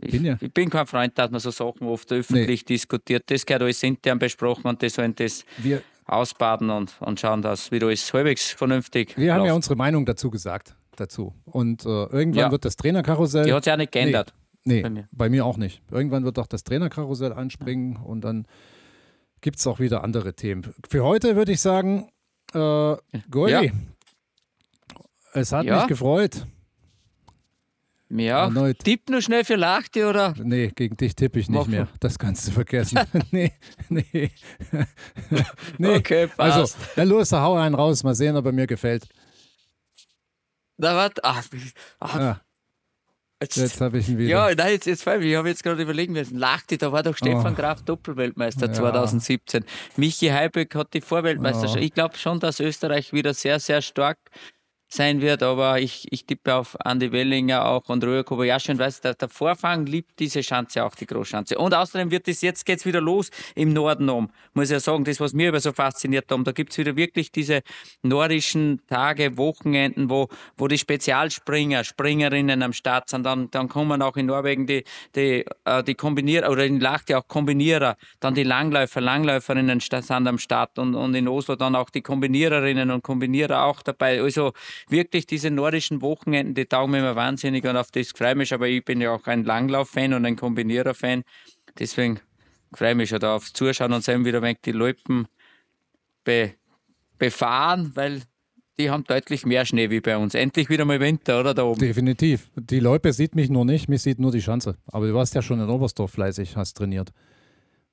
[0.02, 0.38] ich bin, ja.
[0.40, 2.76] ich bin kein Freund, dass man so Sachen oft öffentlich nee.
[2.76, 3.24] diskutiert.
[3.28, 7.72] Das gehört alles intern besprochen und die sollen das wir, ausbaden und, und schauen, dass
[7.72, 9.40] wieder alles halbwegs vernünftig Wir läuft.
[9.40, 10.76] haben ja unsere Meinung dazu gesagt.
[10.96, 11.34] Dazu.
[11.46, 12.52] Und äh, irgendwann ja.
[12.52, 13.46] wird das Trainerkarussell.
[13.46, 14.34] Die hat sich ja nicht geändert.
[14.66, 15.08] Nee, nee bei, mir.
[15.12, 15.46] bei, mir.
[15.46, 15.82] auch nicht.
[15.92, 18.02] Irgendwann wird auch das Trainerkarussell anspringen ja.
[18.02, 18.46] und dann
[19.42, 20.74] gibt es auch wieder andere Themen.
[20.90, 22.10] Für heute würde ich sagen,
[22.54, 22.96] äh,
[23.32, 23.72] Goldi,
[25.34, 26.46] es hat mich gefreut.
[28.12, 28.80] Ja, Erneut.
[28.80, 30.34] tipp nur schnell für Lachti oder?
[30.42, 31.88] Nee, gegen dich tippe ich nicht Mach mehr.
[32.00, 33.00] Das kannst du vergessen.
[33.32, 33.52] nee,
[33.90, 34.32] nee.
[35.78, 35.96] nee.
[35.96, 36.40] Okay, passt.
[36.58, 38.04] Also, dann los, hau einen raus.
[38.04, 39.08] Mal sehen, ob er mir gefällt.
[40.78, 41.24] Na, warte.
[41.24, 41.44] Ach,
[42.00, 42.20] ach.
[42.20, 42.42] Ja.
[43.42, 44.30] Jetzt, jetzt habe ich ihn wieder.
[44.30, 46.38] Ja, nein, jetzt, jetzt Ich habe jetzt gerade überlegen müssen.
[46.38, 47.56] Lachti, da war doch Stefan oh.
[47.56, 48.74] Graf Doppelweltmeister ja.
[48.74, 49.64] 2017.
[49.96, 51.78] Michi Heiböck hat die Vorweltmeisterschaft.
[51.78, 51.84] Oh.
[51.84, 54.18] Ich glaube schon, dass Österreich wieder sehr, sehr stark
[54.90, 59.02] sein wird, aber ich, ich tippe auf Andy Wellinger auch und Röhr Kobayashi und weiß,
[59.02, 61.58] der, der Vorfang liebt diese Schanze auch, die Großschanze.
[61.58, 64.30] Und außerdem wird es jetzt geht's wieder los im Norden um.
[64.54, 67.62] Muss ja sagen, das, was mir aber so fasziniert hat, da gibt's wieder wirklich diese
[68.02, 70.28] nordischen Tage, Wochenenden, wo,
[70.58, 73.24] wo die Spezialspringer, Springerinnen am Start sind.
[73.26, 74.84] Dann, dann kommen auch in Norwegen die,
[75.16, 80.40] die, äh, die Kombinierer, oder in Lachte auch Kombinierer, dann die Langläufer, Langläuferinnen sind am
[80.40, 84.22] Start und, und in Oslo dann auch die Kombiniererinnen und Kombinierer auch dabei.
[84.22, 84.54] Also
[84.88, 88.54] wirklich diese nordischen Wochenenden, die taugen mir immer wahnsinnig und auf das freue ich mich.
[88.54, 91.24] Aber ich bin ja auch ein Langlauf-Fan und ein Kombinierer-Fan.
[91.78, 92.20] deswegen
[92.74, 95.28] freue ich mich schon da aufs Zuschauen und sehen wieder, wenn die Loipen
[96.24, 96.54] be,
[97.18, 98.22] befahren, weil
[98.80, 100.34] die haben deutlich mehr Schnee wie bei uns.
[100.34, 101.80] Endlich wieder mal Winter, oder da oben?
[101.80, 102.50] Definitiv.
[102.56, 104.78] Die Loipe sieht mich nur nicht, mich sieht nur die Schanze.
[104.88, 107.12] Aber du warst ja schon in Oberstdorf fleißig, hast trainiert.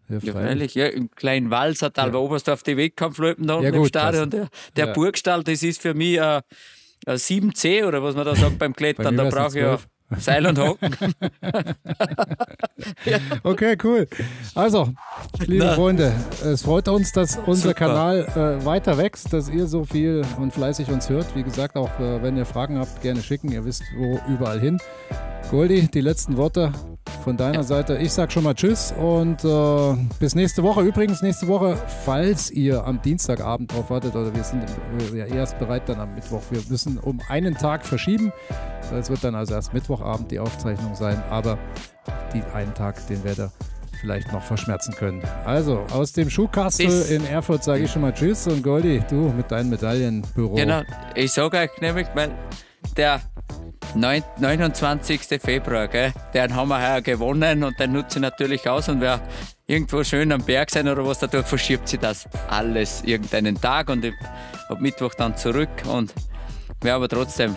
[0.08, 0.76] Ja, freilich.
[0.76, 2.12] Ja, Im kleinen Walsertal, ja.
[2.12, 4.30] bei Oberstdorf die Wettkampfloipen da ja, im Stadion.
[4.30, 4.92] Der, der ja.
[4.92, 6.42] Burgstall, das ist für mich ein,
[7.06, 9.16] ein 7C oder was man da sagt beim Klettern.
[9.16, 9.78] da brauche ich ja
[10.18, 10.94] Seil und Hocken.
[13.42, 14.06] Okay, cool.
[14.54, 14.90] Also,
[15.46, 15.74] liebe Na.
[15.74, 16.12] Freunde,
[16.44, 17.74] es freut uns, dass unser Super.
[17.74, 21.34] Kanal äh, weiter wächst, dass ihr so viel und fleißig uns hört.
[21.34, 23.50] Wie gesagt, auch äh, wenn ihr Fragen habt, gerne schicken.
[23.50, 24.78] Ihr wisst, wo überall hin.
[25.50, 26.72] Goldi, die letzten Worte
[27.22, 27.98] von deiner Seite.
[27.98, 30.82] Ich sage schon mal Tschüss und äh, bis nächste Woche.
[30.82, 34.64] Übrigens, nächste Woche, falls ihr am Dienstagabend drauf wartet, oder wir sind
[35.14, 36.42] ja erst bereit dann am Mittwoch.
[36.50, 38.32] Wir müssen um einen Tag verschieben.
[38.92, 41.58] Es wird dann also erst Mittwochabend die Aufzeichnung sein, aber
[42.34, 43.52] die einen Tag, den werdet ihr
[44.00, 45.22] vielleicht noch verschmerzen können.
[45.44, 49.50] Also, aus dem Schuhkastel in Erfurt sage ich schon mal Tschüss und Goldi, du mit
[49.50, 50.54] deinem Medaillenbüro.
[50.54, 50.82] Genau,
[51.14, 52.30] ich sage euch nämlich, weil
[52.96, 53.20] der
[53.94, 55.40] 29.
[55.40, 56.12] Februar, gell?
[56.34, 59.20] den haben wir heuer gewonnen und den nutze ich natürlich aus und wer
[59.66, 64.04] irgendwo schön am Berg sein oder was, dadurch verschiebt sich das alles irgendeinen Tag und
[64.04, 64.14] ich
[64.68, 66.12] ab Mittwoch dann zurück und
[66.82, 67.56] werde aber trotzdem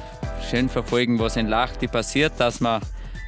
[0.50, 2.80] schön verfolgen, was in Lachti passiert, dass wir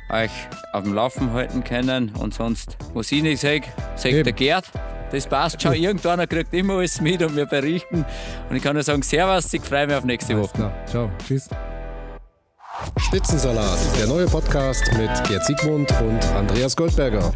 [0.10, 0.32] euch
[0.74, 3.64] auf dem Laufen halten können und sonst, was ich nicht sage,
[3.96, 4.66] sagt der Gerd.
[5.12, 5.74] Das passt schon.
[5.74, 8.06] Irgendwann kriegt immer alles mit und wir berichten.
[8.50, 10.72] Und ich kann nur sagen, Servus, ich freue mich auf nächste Woche.
[10.86, 11.50] Ciao, tschüss.
[12.98, 17.34] Spitzensalat, der neue Podcast mit Gerd Siegmund und Andreas Goldberger.